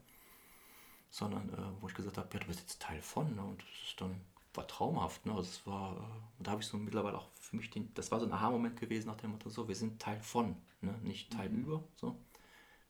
[1.09, 3.43] sondern äh, wo ich gesagt habe, ja, du bist jetzt Teil von ne?
[3.43, 4.21] und das ist dann
[4.57, 5.25] war traumhaft.
[5.25, 5.33] Ne?
[5.33, 8.19] Also es war, äh, da habe ich so mittlerweile auch für mich den, das war
[8.19, 10.97] so ein Aha-Moment gewesen nach dem Motto, so, wir sind Teil von, ne?
[11.03, 11.63] nicht Teil mhm.
[11.63, 12.17] über, so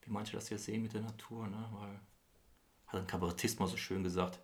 [0.01, 1.69] wie manche das hier sehen mit der Natur, ne?
[1.73, 1.99] weil
[2.87, 4.39] hat ein Kabarettist mal so schön gesagt,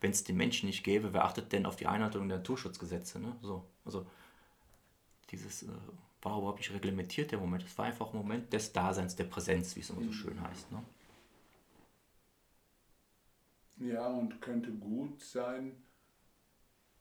[0.00, 3.18] wenn es den Menschen nicht gäbe, wer achtet denn auf die Einhaltung der Naturschutzgesetze?
[3.18, 3.36] Ne?
[3.42, 4.06] So, also
[5.30, 5.68] dieses äh,
[6.22, 7.64] war überhaupt nicht reglementiert, der Moment.
[7.64, 10.12] Es war einfach ein Moment des Daseins, der Präsenz, wie es immer so mhm.
[10.12, 10.72] schön heißt.
[10.72, 10.82] Ne?
[13.80, 15.82] Ja, und könnte gut sein,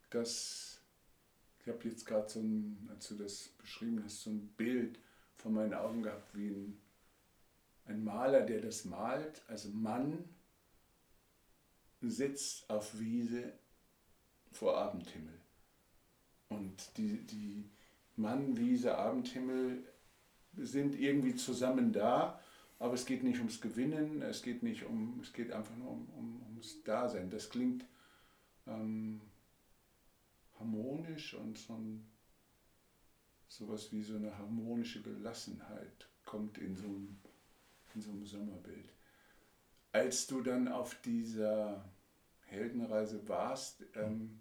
[0.10, 0.82] dass
[1.68, 5.00] ich habe jetzt gerade so ein, als du das beschrieben hast, so ein Bild
[5.36, 6.80] vor meinen Augen gehabt, wie ein,
[7.86, 10.24] ein Maler, der das malt, also Mann
[12.02, 13.54] sitzt auf Wiese
[14.52, 15.40] vor Abendhimmel.
[16.50, 17.70] Und die, die,
[18.18, 19.84] Mann, Wiese, Abendhimmel
[20.56, 22.42] sind irgendwie zusammen da,
[22.80, 26.10] aber es geht nicht ums Gewinnen, es geht nicht um, es geht einfach nur um,
[26.10, 27.30] um, ums Dasein.
[27.30, 27.86] Das klingt
[28.66, 29.22] ähm,
[30.60, 32.08] harmonisch und so ein,
[33.48, 37.20] sowas wie so eine harmonische Gelassenheit kommt in so einem,
[37.94, 38.97] in so einem Sommerbild.
[39.92, 41.84] Als du dann auf dieser
[42.46, 44.40] Heldenreise warst, ähm,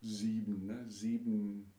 [0.00, 0.84] sieben, ne?
[0.88, 1.72] sieben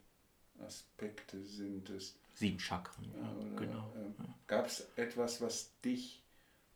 [0.59, 2.17] Aspekte sind es.
[2.33, 3.93] Sieben Chakren, ja, genau.
[3.95, 6.23] Äh, Gab es etwas, was dich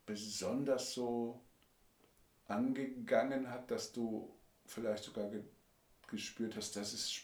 [0.06, 1.42] besonders so
[2.48, 4.34] angegangen hat, dass du
[4.66, 5.44] vielleicht sogar ge
[6.08, 7.22] gespürt hast, das, ist,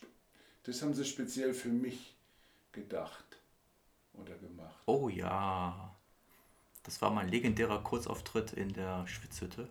[0.64, 2.16] das haben sie speziell für mich
[2.72, 3.42] gedacht
[4.14, 4.82] oder gemacht?
[4.86, 5.94] Oh ja,
[6.88, 9.70] das war mein legendärer Kurzauftritt in der Schwitzhütte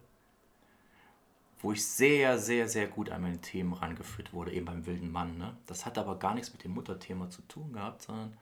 [1.58, 5.38] wo ich sehr, sehr, sehr gut an meine Themen rangeführt wurde, eben beim wilden Mann.
[5.38, 5.56] Ne?
[5.66, 8.36] Das hat aber gar nichts mit dem Mutterthema zu tun gehabt, sondern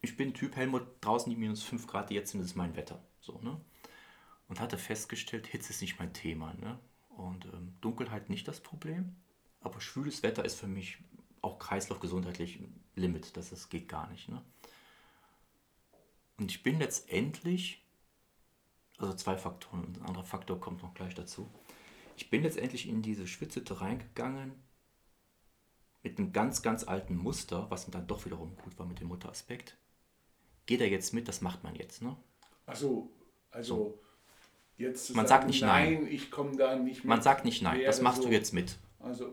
[0.00, 3.02] ich bin Typ Helmut, draußen die minus 5 Grad, jetzt sind, ist mein Wetter.
[3.20, 3.60] So, ne?
[4.48, 6.54] Und hatte festgestellt, Hitze ist nicht mein Thema.
[6.54, 6.78] Ne?
[7.10, 9.16] Und ähm, Dunkelheit nicht das Problem,
[9.60, 10.98] aber schwüles Wetter ist für mich
[11.42, 13.36] auch kreislaufgesundheitlich ein Limit.
[13.36, 14.28] Das, das geht gar nicht.
[14.28, 14.40] Ne?
[16.38, 17.82] Und ich bin letztendlich,
[18.98, 21.48] also zwei Faktoren, ein anderer Faktor kommt noch gleich dazu.
[22.16, 24.52] Ich bin letztendlich in diese Schwitzhütte reingegangen
[26.02, 29.76] mit einem ganz, ganz alten Muster, was dann doch wiederum gut war mit dem Mutteraspekt.
[30.66, 32.16] Geht er jetzt mit, das macht man jetzt, ne?
[32.64, 33.10] Achso,
[33.50, 34.00] also
[34.76, 35.94] jetzt zu Man sagen, sagt nicht nein.
[35.94, 37.06] nein, ich komme da nicht mit.
[37.06, 38.76] Man sagt nicht nein, das machst so- du jetzt mit.
[38.98, 39.30] Also,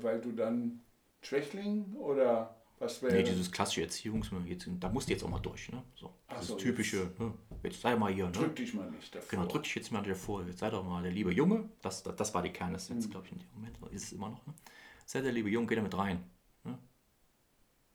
[0.00, 0.80] weil du dann
[1.22, 3.14] Schwächling oder was wäre.
[3.14, 5.82] Nee, dieses klassische Erziehungs, jetzt, da musst du jetzt auch mal durch, ne?
[5.94, 7.32] So, das so, typische, ne?
[7.62, 8.32] jetzt sei mal hier, ne?
[8.32, 9.28] drück dich mal nicht davor.
[9.30, 10.44] Genau, drück dich jetzt mal wieder vor.
[10.46, 11.68] Jetzt sei doch mal der liebe Junge.
[11.82, 12.54] Das, das, das war die Mhm.
[12.54, 13.78] Kernessenz, glaube ich, in dem Moment.
[13.92, 14.46] Ist es immer noch.
[14.46, 14.54] Ne?
[15.06, 16.22] Sei der liebe Junge, geh da mit rein.
[16.64, 16.78] Ne?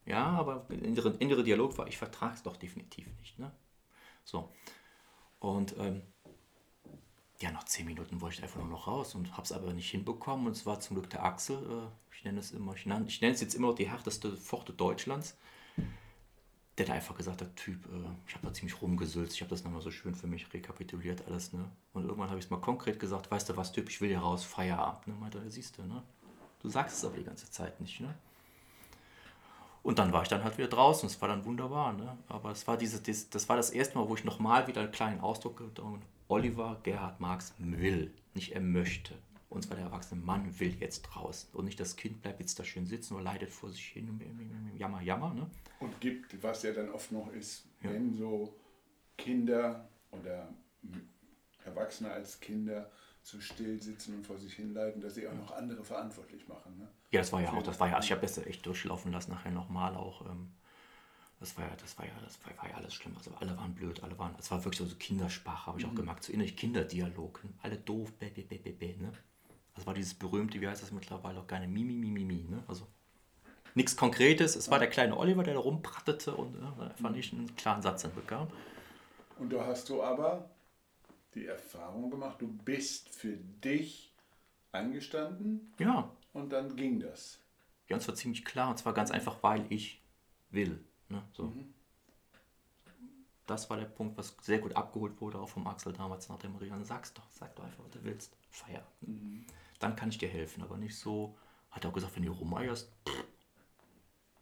[0.06, 3.38] Ja, aber der innere, innere Dialog war, ich vertrage es doch definitiv nicht.
[3.38, 3.52] Ne?
[4.24, 4.52] So.
[5.40, 6.02] Und ähm,
[7.42, 9.90] ja, nach zehn Minuten wollte ich einfach nur noch raus und habe es aber nicht
[9.90, 10.48] hinbekommen.
[10.48, 11.58] Und es war zum Glück der Axel.
[11.58, 14.38] Äh, ich nenne es immer, ich nenne, ich nenne es jetzt immer noch die härteste
[14.38, 15.38] Pforte Deutschlands.
[16.78, 19.64] Der hat einfach gesagt, der Typ, äh, ich habe da ziemlich rumgesülzt, ich habe das
[19.64, 21.70] nochmal so schön für mich rekapituliert alles, ne?
[21.94, 24.20] Und irgendwann habe ich es mal konkret gesagt, weißt du was, Typ, ich will hier
[24.20, 25.14] raus, Feierabend, ne?
[25.20, 26.04] Meinte, siehst du, ne?
[26.60, 28.16] Du sagst es aber die ganze Zeit nicht, ne?
[29.84, 32.18] Und dann war ich dann halt wieder draußen, es war dann wunderbar, ne?
[32.28, 34.92] Aber es war diese, das, das war das erste Mal, wo ich nochmal wieder einen
[34.92, 36.00] kleinen Ausdruck habe.
[36.28, 39.16] Oliver Gerhard Marx will, nicht er möchte.
[39.50, 41.50] Und zwar der erwachsene Mann will jetzt raus.
[41.52, 45.02] Und nicht das Kind bleibt jetzt da schön sitzen oder leidet vor sich hin, jammer,
[45.02, 45.50] jammer, ne?
[45.80, 48.56] Und gibt, was ja dann oft noch ist, wenn so
[49.18, 50.48] Kinder oder
[51.66, 52.90] Erwachsene als Kinder
[53.24, 56.78] so still sitzen und vor sich hin leiden, dass sie auch noch andere verantwortlich machen.
[56.78, 56.88] Ne?
[57.12, 59.32] Ja, das war ja auch, das war ja, also ich habe das echt durchlaufen lassen,
[59.32, 60.26] nachher nochmal auch.
[60.26, 60.52] Ähm,
[61.40, 63.16] das war ja, das war ja, das war, war ja alles schlimm.
[63.18, 66.24] Also alle waren blöd, alle waren, es war wirklich so Kindersprache, habe ich auch gemerkt,
[66.24, 67.44] so innerlich Kinderdialog.
[67.44, 67.50] ne?
[67.62, 69.12] Alle doof, bä, bä, bä, bä, bä, ne?
[69.76, 72.64] Das war dieses berühmte, wie heißt das mittlerweile auch gerne, Mimi, Mimi, Mimi, ne?
[72.68, 72.86] Also
[73.74, 74.56] nichts Konkretes.
[74.56, 78.02] Es war der kleine Oliver, der da rumprattete und äh, einfach nicht einen klaren Satz
[78.02, 78.48] hinbekam.
[79.40, 80.51] Und da hast du aber
[81.34, 84.14] die Erfahrung gemacht, du bist für dich
[84.72, 87.40] eingestanden Ja, und dann ging das.
[87.88, 90.02] Ja, und zwar ziemlich klar, und zwar ganz einfach, weil ich
[90.50, 90.84] will.
[91.10, 91.24] Ne?
[91.34, 91.54] So.
[93.48, 96.56] Das war der Punkt, was sehr gut abgeholt wurde, auch vom Axel damals nach dem
[96.56, 96.86] Rian.
[96.86, 98.38] Sag's doch, sag doch einfach, was du willst.
[98.50, 98.86] Feier.
[99.80, 101.36] Dann kann ich dir helfen, aber nicht so.
[101.70, 102.90] Hat er auch gesagt, wenn du rumeierst,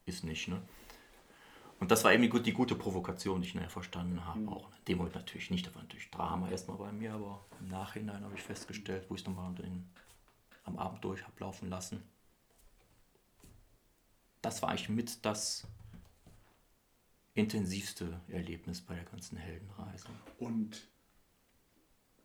[0.05, 0.61] ist nicht, ne?
[1.79, 4.47] Und das war eben die, die gute Provokation, die ich nachher verstanden habe.
[4.49, 7.69] Auch in dem Moment natürlich nicht, da war natürlich Drama erstmal bei mir, aber im
[7.69, 9.89] Nachhinein habe ich festgestellt, wo ich es nochmal den,
[10.65, 12.03] am Abend durch habe laufen lassen,
[14.41, 15.67] das war eigentlich mit das
[17.33, 20.07] intensivste Erlebnis bei der ganzen Heldenreise.
[20.37, 20.87] Und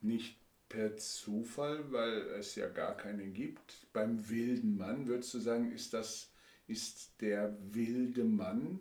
[0.00, 0.36] nicht
[0.68, 3.86] per Zufall, weil es ja gar keine gibt.
[3.92, 6.30] Beim wilden Mann würdest du sagen, ist das
[6.66, 8.80] ist der wilde Mann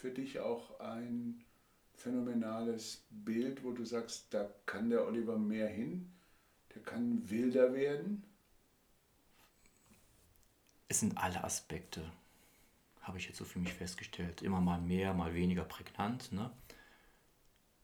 [0.00, 1.44] für dich auch ein
[1.94, 6.10] phänomenales Bild, wo du sagst, da kann der Oliver mehr hin,
[6.74, 8.24] der kann wilder werden.
[10.88, 12.10] Es sind alle Aspekte,
[13.02, 14.42] habe ich jetzt so für mich festgestellt.
[14.42, 16.32] Immer mal mehr, mal weniger prägnant.
[16.32, 16.50] Ne?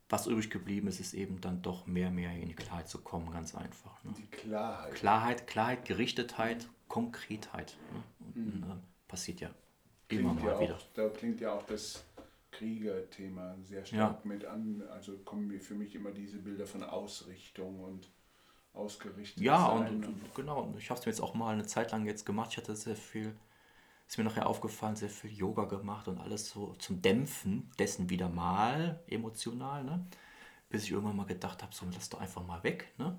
[0.09, 3.31] Was übrig geblieben ist, ist eben dann doch mehr, mehr in die Klarheit zu kommen,
[3.31, 4.03] ganz einfach.
[4.03, 4.15] Ne?
[4.17, 4.95] Die Klarheit.
[4.95, 7.77] Klarheit, Klarheit, Gerichtetheit, Konkretheit.
[7.93, 8.03] Ne?
[8.35, 8.77] Und, äh,
[9.07, 9.51] passiert ja
[10.09, 10.75] immer mal ja wieder.
[10.77, 12.05] auch, da klingt ja auch das
[12.51, 14.83] Kriegerthema sehr stark mit an.
[14.91, 18.09] Also kommen mir für mich immer diese Bilder von Ausrichtung und
[18.73, 21.67] ausgerichtet Ja, sein und, und genau, und ich habe es mir jetzt auch mal eine
[21.67, 22.51] Zeit lang jetzt gemacht.
[22.53, 23.35] Ich hatte sehr viel,
[24.07, 28.29] ist mir nachher aufgefallen, sehr viel Yoga gemacht und alles so zum Dämpfen dessen wieder
[28.29, 30.07] mal emotional, ne?
[30.69, 33.19] Bis ich irgendwann mal gedacht habe, so lass doch einfach mal weg, ne?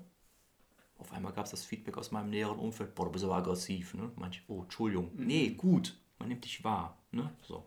[0.98, 3.94] Auf einmal gab es das Feedback aus meinem näheren Umfeld, boah, du bist aber aggressiv,
[3.94, 4.10] ne?
[4.16, 5.10] Manche, oh, Entschuldigung.
[5.14, 7.30] Nee, gut, man nimmt dich wahr, ne?
[7.42, 7.66] So.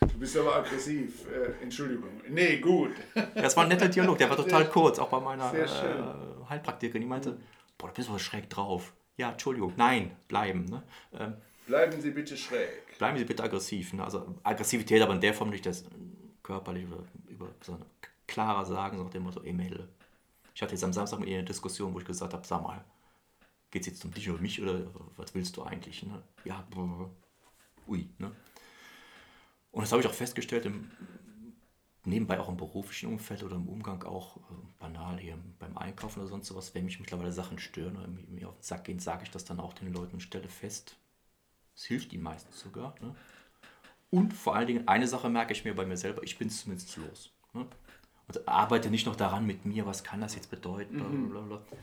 [0.00, 1.26] Du bist aber aggressiv.
[1.30, 2.08] Äh, Entschuldigung.
[2.28, 2.92] Nee, gut.
[3.34, 7.02] Das war ein netter Dialog, der war total kurz, auch bei meiner Sehr äh, Heilpraktikerin.
[7.02, 7.38] Die meinte,
[7.76, 8.92] boah, du bist aber schräg drauf.
[9.16, 10.64] Ja, Entschuldigung, nein, bleiben.
[10.66, 10.82] Ne?
[11.12, 11.34] Ähm,
[11.66, 12.96] Bleiben Sie bitte schräg.
[12.98, 13.92] bleiben Sie bitte aggressiv.
[13.92, 14.02] Ne?
[14.04, 15.84] Also Aggressivität, aber in der Form nicht das
[16.42, 17.78] körperlich oder über so
[18.26, 19.88] klarer sagen, so nach dem Motto, ey Mädel.
[20.54, 22.82] Ich hatte jetzt am Samstag mit ihr eine Diskussion, wo ich gesagt habe, sag mal,
[23.70, 26.02] geht es jetzt um dich oder mich oder was willst du eigentlich?
[26.02, 26.22] Ne?
[26.44, 26.66] Ja,
[27.86, 28.08] ui.
[28.18, 28.32] Ne?
[29.70, 30.90] Und das habe ich auch festgestellt, im,
[32.04, 34.40] nebenbei auch im beruflichen Umfeld oder im Umgang auch äh,
[34.78, 38.56] banal hier beim Einkaufen oder sonst sowas, wenn mich mittlerweile Sachen stören oder mir, auf
[38.56, 40.96] den Sack gehen, sage ich das dann auch den Leuten und stelle fest.
[41.76, 42.94] Es hilft ihnen meistens sogar.
[43.00, 43.14] Ne?
[44.10, 46.62] Und vor allen Dingen, eine Sache merke ich mir bei mir selber, ich bin es
[46.62, 47.30] zumindest los.
[47.52, 47.66] Ne?
[48.26, 51.56] Und arbeite nicht noch daran mit mir, was kann das jetzt bedeuten, bla, bla, bla,
[51.56, 51.78] bla.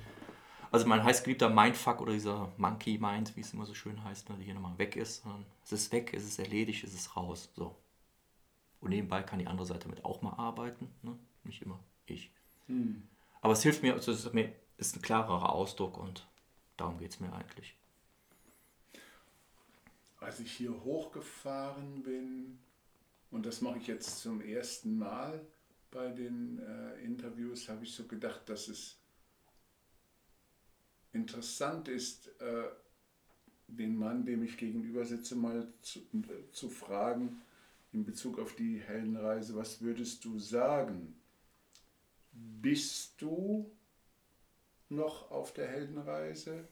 [0.76, 4.36] Also mein heißgeliebter Mindfuck oder dieser Monkey Mind, wie es immer so schön heißt, ne,
[4.36, 5.24] der hier nochmal weg ist.
[5.24, 7.50] sondern Es ist weg, es ist erledigt, es ist raus.
[7.56, 7.78] So.
[8.82, 10.94] Und nebenbei kann die andere Seite mit auch mal arbeiten.
[11.02, 11.18] Ne?
[11.46, 12.30] Nicht immer ich.
[12.68, 13.08] Hm.
[13.40, 16.28] Aber es hilft mir, also es ist ein klarerer Ausdruck und
[16.76, 17.78] darum geht es mir eigentlich.
[20.20, 22.60] Als ich hier hochgefahren bin,
[23.32, 25.40] und das mache ich jetzt zum ersten Mal
[25.90, 29.00] bei den äh, Interviews, habe ich so gedacht, dass es
[31.16, 32.66] interessant ist, äh,
[33.68, 37.42] den Mann, dem ich gegenüber sitze, mal zu, äh, zu fragen
[37.92, 41.16] in Bezug auf die Heldenreise, was würdest du sagen?
[42.32, 43.72] Bist du
[44.90, 46.68] noch auf der Heldenreise?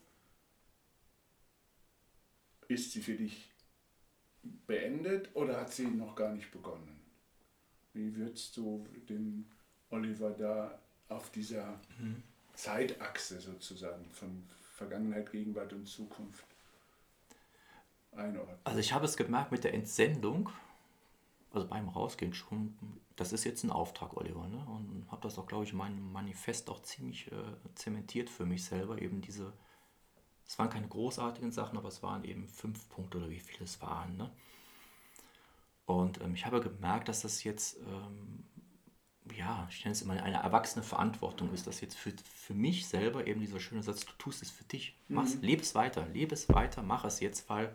[2.67, 3.49] Ist sie für dich
[4.67, 6.99] beendet oder hat sie noch gar nicht begonnen?
[7.93, 9.49] Wie würdest du den
[9.89, 12.23] Oliver da auf dieser mhm.
[12.53, 16.45] Zeitachse sozusagen von Vergangenheit, Gegenwart und Zukunft
[18.11, 18.57] einordnen?
[18.63, 20.49] Also ich habe es gemerkt mit der Entsendung,
[21.51, 22.75] also beim Rausgehen schon,
[23.15, 24.65] das ist jetzt ein Auftrag, Oliver, ne?
[24.65, 27.35] und habe das auch, glaube ich, in meinem Manifest auch ziemlich äh,
[27.75, 29.53] zementiert für mich selber, eben diese,
[30.47, 33.81] es waren keine großartigen Sachen, aber es waren eben fünf Punkte oder wie viele es
[33.81, 34.17] waren.
[34.17, 34.31] Ne?
[35.85, 38.45] Und ähm, ich habe gemerkt, dass das jetzt, ähm,
[39.37, 43.25] ja, ich nenne es immer eine erwachsene Verantwortung ist, dass jetzt für, für mich selber
[43.25, 45.43] eben dieser schöne Satz, du tust es für dich, mach's, mhm.
[45.43, 47.73] lebe es weiter, lebe es weiter, mach es jetzt, weil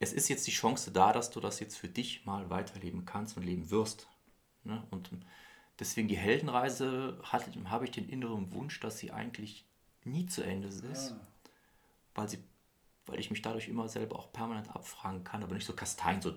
[0.00, 3.36] es ist jetzt die Chance da, dass du das jetzt für dich mal weiterleben kannst
[3.36, 4.08] und leben wirst.
[4.64, 4.82] Ne?
[4.90, 5.10] Und
[5.78, 9.66] deswegen die Heldenreise hat, habe ich den inneren Wunsch, dass sie eigentlich
[10.04, 11.20] nie zu Ende ist, ah.
[12.14, 12.38] weil, sie,
[13.06, 16.32] weil ich mich dadurch immer selber auch permanent abfragen kann, aber nicht so kastein, so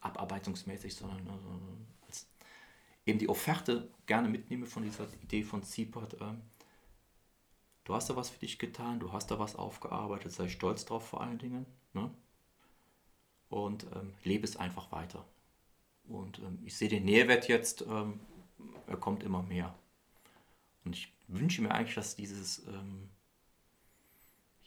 [0.00, 1.91] abarbeitungsmäßig, sondern also als
[3.06, 6.14] eben die Offerte gerne mitnehme von dieser Idee von Ziepert.
[6.14, 6.34] Äh,
[7.84, 11.06] du hast da was für dich getan, du hast da was aufgearbeitet, sei stolz drauf
[11.06, 11.66] vor allen Dingen.
[11.92, 12.10] Ne?
[13.52, 15.24] und ähm, lebe es einfach weiter.
[16.08, 18.20] Und ähm, ich sehe den Nährwert jetzt, ähm,
[18.86, 19.74] er kommt immer mehr.
[20.84, 23.10] Und ich wünsche mir eigentlich, dass dieses, ähm,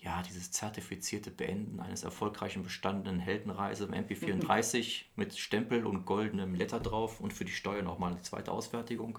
[0.06, 5.06] ja, dieses zertifizierte Beenden eines erfolgreichen bestandenen Heldenreise im MP34 mhm.
[5.16, 9.18] mit Stempel und goldenem Letter drauf und für die Steuer nochmal eine zweite Ausfertigung.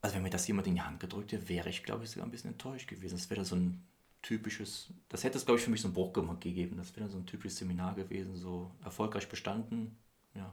[0.00, 2.26] Also wenn mir das jemand in die Hand gedrückt hätte, wäre ich, glaube ich, sogar
[2.26, 3.16] ein bisschen enttäuscht gewesen.
[3.16, 3.84] Es wäre so ein
[4.22, 6.78] typisches, das hätte es, glaube ich, für mich so einen Bruch gegeben.
[6.78, 9.98] Das wäre so ein typisches Seminar gewesen, so erfolgreich bestanden,
[10.34, 10.50] ja,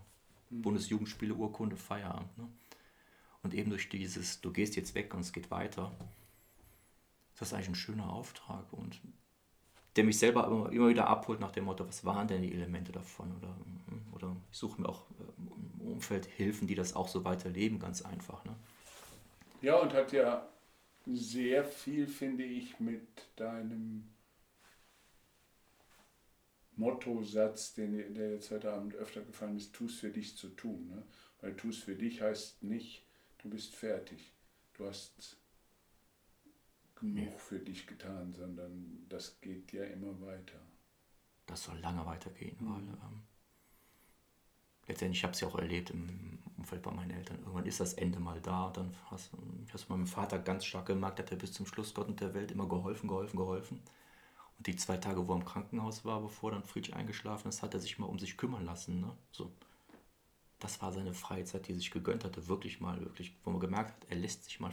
[0.49, 0.61] mhm.
[0.61, 2.37] Bundesjugendspiele-Urkunde, Feierabend.
[2.37, 2.49] Ne?
[3.43, 5.95] Und eben durch dieses, du gehst jetzt weg und es geht weiter,
[7.43, 9.01] das ist eigentlich ein schöner Auftrag und
[9.97, 12.93] der mich selber immer, immer wieder abholt nach dem Motto, was waren denn die Elemente
[12.93, 13.35] davon?
[13.35, 13.53] Oder,
[14.13, 18.01] oder ich suche mir auch äh, im Umfeld Hilfen, die das auch so weiterleben, ganz
[18.01, 18.45] einfach.
[18.45, 18.55] Ne?
[19.61, 20.47] Ja, und hat ja
[21.05, 24.07] sehr viel, finde ich, mit deinem
[26.77, 30.87] Motto-Satz, der jetzt heute Abend öfter gefallen ist, tust für dich zu tun.
[30.87, 31.03] Ne?
[31.41, 33.05] Weil tust für dich heißt nicht,
[33.39, 34.31] du bist fertig.
[34.75, 35.42] Du hast
[37.03, 40.59] genug für dich getan, sondern das geht ja immer weiter.
[41.45, 42.69] Das soll lange weitergehen, mhm.
[42.69, 43.23] weil ähm,
[44.87, 47.93] letztendlich, ich habe es ja auch erlebt im Umfeld bei meinen Eltern, irgendwann ist das
[47.93, 48.71] Ende mal da.
[48.71, 49.31] Dann hast
[49.65, 52.33] ich habe meinem Vater ganz stark gemerkt, hat er bis zum Schluss Gott und der
[52.33, 53.81] Welt immer geholfen, geholfen, geholfen.
[54.57, 57.73] Und die zwei Tage, wo er im Krankenhaus war, bevor dann Friedrich eingeschlafen ist, hat
[57.73, 59.01] er sich mal um sich kümmern lassen.
[59.01, 59.11] Ne?
[59.31, 59.51] So.
[60.59, 63.91] Das war seine Freizeit, die er sich gegönnt hatte, wirklich mal, wirklich, wo man gemerkt
[63.91, 64.71] hat, er lässt sich mal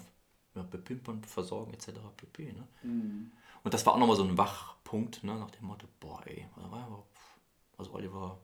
[0.55, 1.91] ja, bepimpern, versorgen, etc.
[2.17, 2.53] pp.
[2.53, 2.69] Ne?
[2.83, 3.33] Mhm.
[3.63, 5.37] Und das war auch nochmal so ein Wachpunkt, ne?
[5.37, 6.47] nach dem Motto, boah, ey,
[7.77, 8.39] also Oliver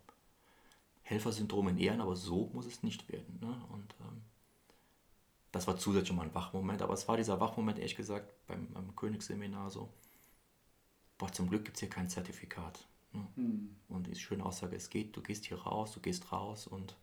[1.03, 3.39] Helfersyndrom in Ehren, aber so muss es nicht werden.
[3.41, 3.65] Ne?
[3.71, 4.23] Und ähm,
[5.53, 8.73] das war zusätzlich schon mal ein Wachmoment, aber es war dieser Wachmoment, ehrlich gesagt, beim,
[8.73, 9.93] beim Königsseminar so,
[11.17, 12.87] boah, zum Glück gibt es hier kein Zertifikat.
[13.13, 13.27] Ne?
[13.37, 13.77] Mhm.
[13.89, 16.97] Und die schöne Aussage, es geht, du gehst hier raus, du gehst raus und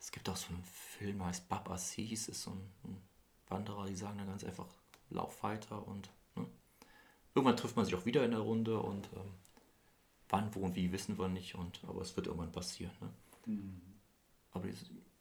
[0.00, 3.02] es gibt auch so einen Film, der heißt Bab Assis, ist so ein, ein
[3.50, 4.66] Wanderer, die sagen dann ganz einfach,
[5.10, 6.46] lauf weiter und ne?
[7.34, 9.32] irgendwann trifft man sich auch wieder in der Runde und ähm,
[10.30, 12.92] Wann, wo und wie wissen wir nicht, und, aber es wird irgendwann passieren.
[13.00, 13.08] Ne?
[13.46, 13.80] Mhm.
[14.52, 14.66] Aber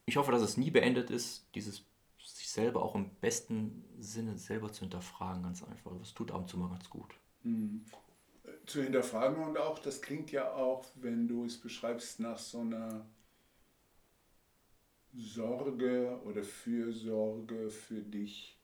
[0.05, 1.83] ich hoffe, dass es nie beendet ist, dieses
[2.19, 5.91] sich selber auch im besten Sinne selber zu hinterfragen, ganz einfach.
[5.99, 7.13] Das tut ab und zu mal ganz gut.
[7.43, 7.85] Mhm.
[8.65, 13.05] Zu hinterfragen und auch, das klingt ja auch, wenn du es beschreibst, nach so einer
[15.17, 18.57] Sorge oder Fürsorge für dich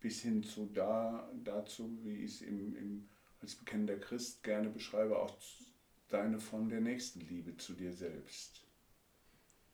[0.00, 3.08] bis hin zu da, dazu, wie ich es im, im,
[3.40, 5.34] als bekennender Christ gerne beschreibe, auch
[6.08, 8.64] deine von der nächsten Liebe zu dir selbst.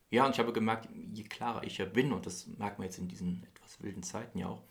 [0.09, 2.97] Ja, und ich habe gemerkt, je klarer ich ja bin, und das merkt man jetzt
[2.97, 4.63] in diesen etwas wilden Zeiten ja auch,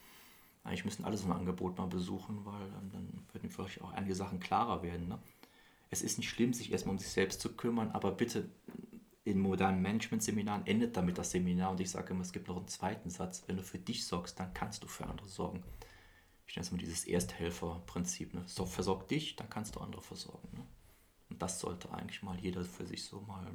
[0.65, 4.15] eigentlich müssen alle so ein Angebot mal besuchen, weil dann, dann würden vielleicht auch einige
[4.15, 5.09] Sachen klarer werden.
[5.09, 5.19] Ne?
[5.91, 8.49] Es ist nicht schlimm, sich erstmal um sich selbst zu kümmern, aber bitte
[9.25, 12.69] in modernen Management-Seminaren endet damit das Seminar und ich sage immer, es gibt noch einen
[12.69, 13.43] zweiten Satz.
[13.47, 15.63] Wenn du für dich sorgst, dann kannst du für andere sorgen.
[16.47, 18.35] Ich nenne es mal dieses Ersthelfer-Prinzip.
[18.35, 18.43] Ne?
[18.47, 20.49] So, versorg dich, dann kannst du andere versorgen.
[20.53, 20.67] Ne?
[21.31, 23.51] Und das sollte eigentlich mal jeder für sich so mal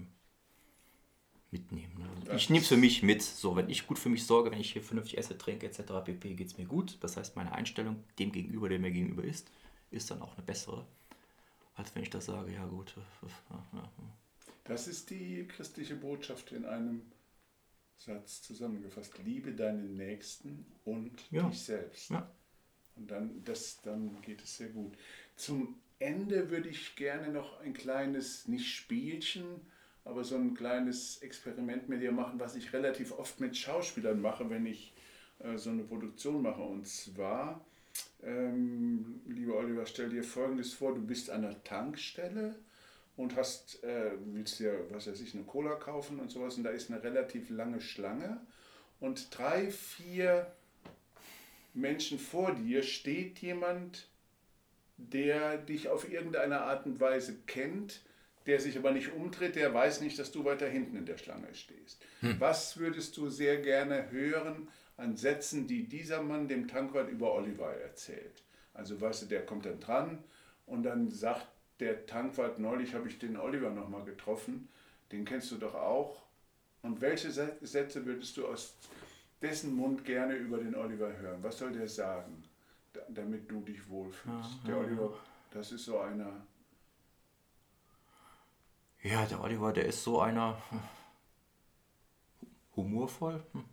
[1.52, 2.00] mitnehmen.
[2.00, 2.36] Ne?
[2.36, 3.22] Ich nehme es für mich mit.
[3.22, 5.82] So, wenn ich gut für mich sorge, wenn ich hier vernünftig esse, trinke etc.
[6.04, 6.98] pp, geht es mir gut.
[7.02, 9.52] Das heißt, meine Einstellung dem gegenüber, der mir gegenüber ist,
[9.92, 10.88] ist dann auch eine bessere,
[11.76, 12.96] als wenn ich das sage, ja gut.
[14.70, 17.02] Das ist die christliche Botschaft in einem
[17.98, 19.18] Satz zusammengefasst.
[19.26, 21.50] Liebe deinen Nächsten und ja.
[21.50, 22.12] dich selbst.
[22.12, 22.32] Ja.
[22.96, 24.96] Und dann, das, dann geht es sehr gut.
[25.36, 29.44] Zum Ende würde ich gerne noch ein kleines, nicht Spielchen,
[30.06, 34.52] aber so ein kleines Experiment mit dir machen, was ich relativ oft mit Schauspielern mache,
[34.52, 34.94] wenn ich
[35.40, 36.62] äh, so eine Produktion mache.
[36.62, 37.66] Und zwar,
[38.22, 42.56] ähm, lieber Oliver, stell dir Folgendes vor, du bist an einer Tankstelle
[43.20, 46.70] und hast, äh, willst dir, was weiß ich, eine Cola kaufen und sowas und da
[46.70, 48.40] ist eine relativ lange Schlange
[49.02, 50.50] und drei, vier
[51.74, 54.08] Menschen vor dir steht jemand,
[54.96, 58.02] der dich auf irgendeine Art und Weise kennt,
[58.46, 61.54] der sich aber nicht umdreht, der weiß nicht, dass du weiter hinten in der Schlange
[61.54, 62.02] stehst.
[62.22, 62.40] Hm.
[62.40, 67.74] Was würdest du sehr gerne hören an Sätzen, die dieser Mann dem Tankwart über Oliver
[67.74, 68.44] erzählt?
[68.74, 70.24] Also weißt du, der kommt dann dran
[70.66, 71.48] und dann sagt
[71.80, 74.70] der Tankwart, neulich habe ich den Oliver nochmal getroffen,
[75.12, 76.24] den kennst du doch auch.
[76.82, 78.76] Und welche Sätze würdest du aus
[79.42, 81.44] dessen Mund gerne über den Oliver hören?
[81.44, 82.44] Was soll der sagen,
[83.10, 84.50] damit du dich wohlfühlst?
[84.64, 85.14] Ja, der Oliver,
[85.52, 86.46] das ist so einer.
[89.02, 90.62] Ja, der Oliver, der ist so einer
[92.76, 93.44] humorvoll.
[93.54, 93.64] Hm.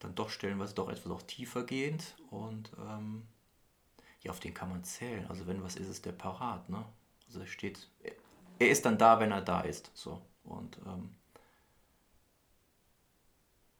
[0.00, 3.26] Dann doch stellenweise doch etwas auch tiefer gehend und ähm,
[4.24, 5.26] ja, auf den kann man zählen.
[5.28, 6.84] Also wenn was ist, ist der parat, ne?
[7.26, 7.88] Also er steht,
[8.58, 10.20] er ist dann da, wenn er da ist, so.
[10.44, 11.14] Und ähm,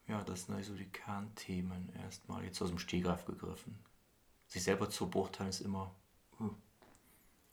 [0.06, 3.78] ja, das sind also die Kernthemen erstmal jetzt aus dem Stehgreif gegriffen.
[4.46, 5.94] Sich selber zu beurteilen ist immer
[6.38, 6.50] uh,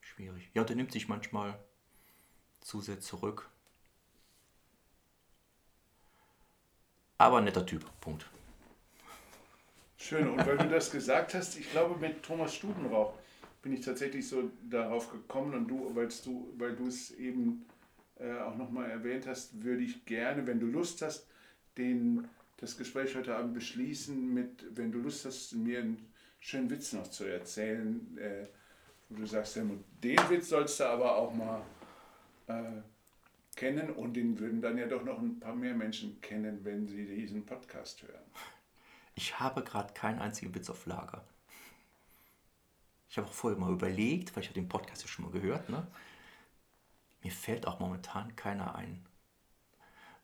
[0.01, 0.49] schwierig.
[0.53, 1.57] Ja, der nimmt sich manchmal
[2.59, 3.49] zu sehr zurück.
[7.17, 8.29] Aber netter Typ, Punkt.
[10.03, 13.13] Schön, und weil du das gesagt hast, ich glaube mit Thomas Stubenrauch
[13.61, 17.67] bin ich tatsächlich so darauf gekommen und du, weilst du, weil du es eben
[18.19, 21.27] äh, auch nochmal erwähnt hast, würde ich gerne, wenn du Lust hast,
[21.77, 22.27] den,
[22.57, 27.07] das Gespräch heute Abend beschließen mit, wenn du Lust hast, mir einen schönen Witz noch
[27.07, 28.47] zu erzählen, äh,
[29.07, 31.61] wo du sagst, den Witz sollst du aber auch mal
[32.47, 32.81] äh,
[33.55, 37.05] kennen und den würden dann ja doch noch ein paar mehr Menschen kennen, wenn sie
[37.05, 38.25] diesen Podcast hören.
[39.21, 41.23] Ich habe gerade keinen einzigen Witz auf Lager.
[43.07, 45.69] Ich habe auch vorher mal überlegt, weil ich habe den Podcast ja schon mal gehört,
[45.69, 45.85] ne?
[47.21, 49.05] Mir fällt auch momentan keiner ein.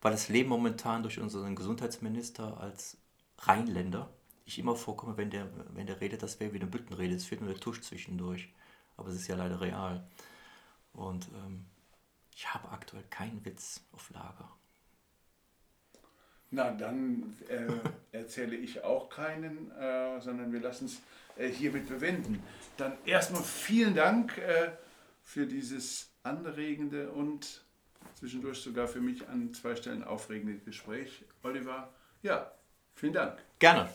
[0.02, 2.98] Weil das Leben momentan durch unseren Gesundheitsminister als
[3.38, 4.10] Rheinländer
[4.45, 7.14] ich immer vorkomme, wenn der, wenn der redet, das wäre wie eine Büttenrede.
[7.14, 8.50] Es fehlt nur der Tusch zwischendurch.
[8.95, 10.08] Aber es ist ja leider real.
[10.93, 11.68] Und ähm,
[12.34, 14.57] ich habe aktuell keinen Witz auf Lager.
[16.50, 21.02] Na, dann äh, erzähle ich auch keinen, äh, sondern wir lassen es
[21.38, 22.41] äh, hiermit bewenden.
[22.78, 24.72] Dann erstmal vielen Dank äh,
[25.24, 27.64] für dieses anregende und
[28.16, 31.26] zwischendurch sogar für mich an zwei Stellen aufregende Gespräch.
[31.43, 31.89] Oliver,
[32.24, 32.52] ja,
[32.95, 33.38] vielen Dank.
[33.60, 33.89] Gerne.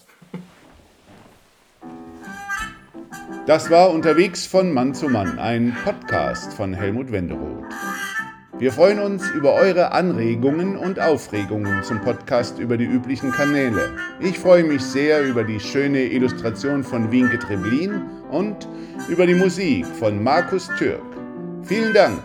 [3.47, 7.65] Das war Unterwegs von Mann zu Mann, ein Podcast von Helmut Wenderoth.
[8.63, 13.91] Wir freuen uns über eure Anregungen und Aufregungen zum Podcast über die üblichen Kanäle.
[14.21, 18.01] Ich freue mich sehr über die schöne Illustration von Wienke Treblin
[18.31, 18.69] und
[19.09, 21.03] über die Musik von Markus Türk.
[21.65, 22.23] Vielen Dank!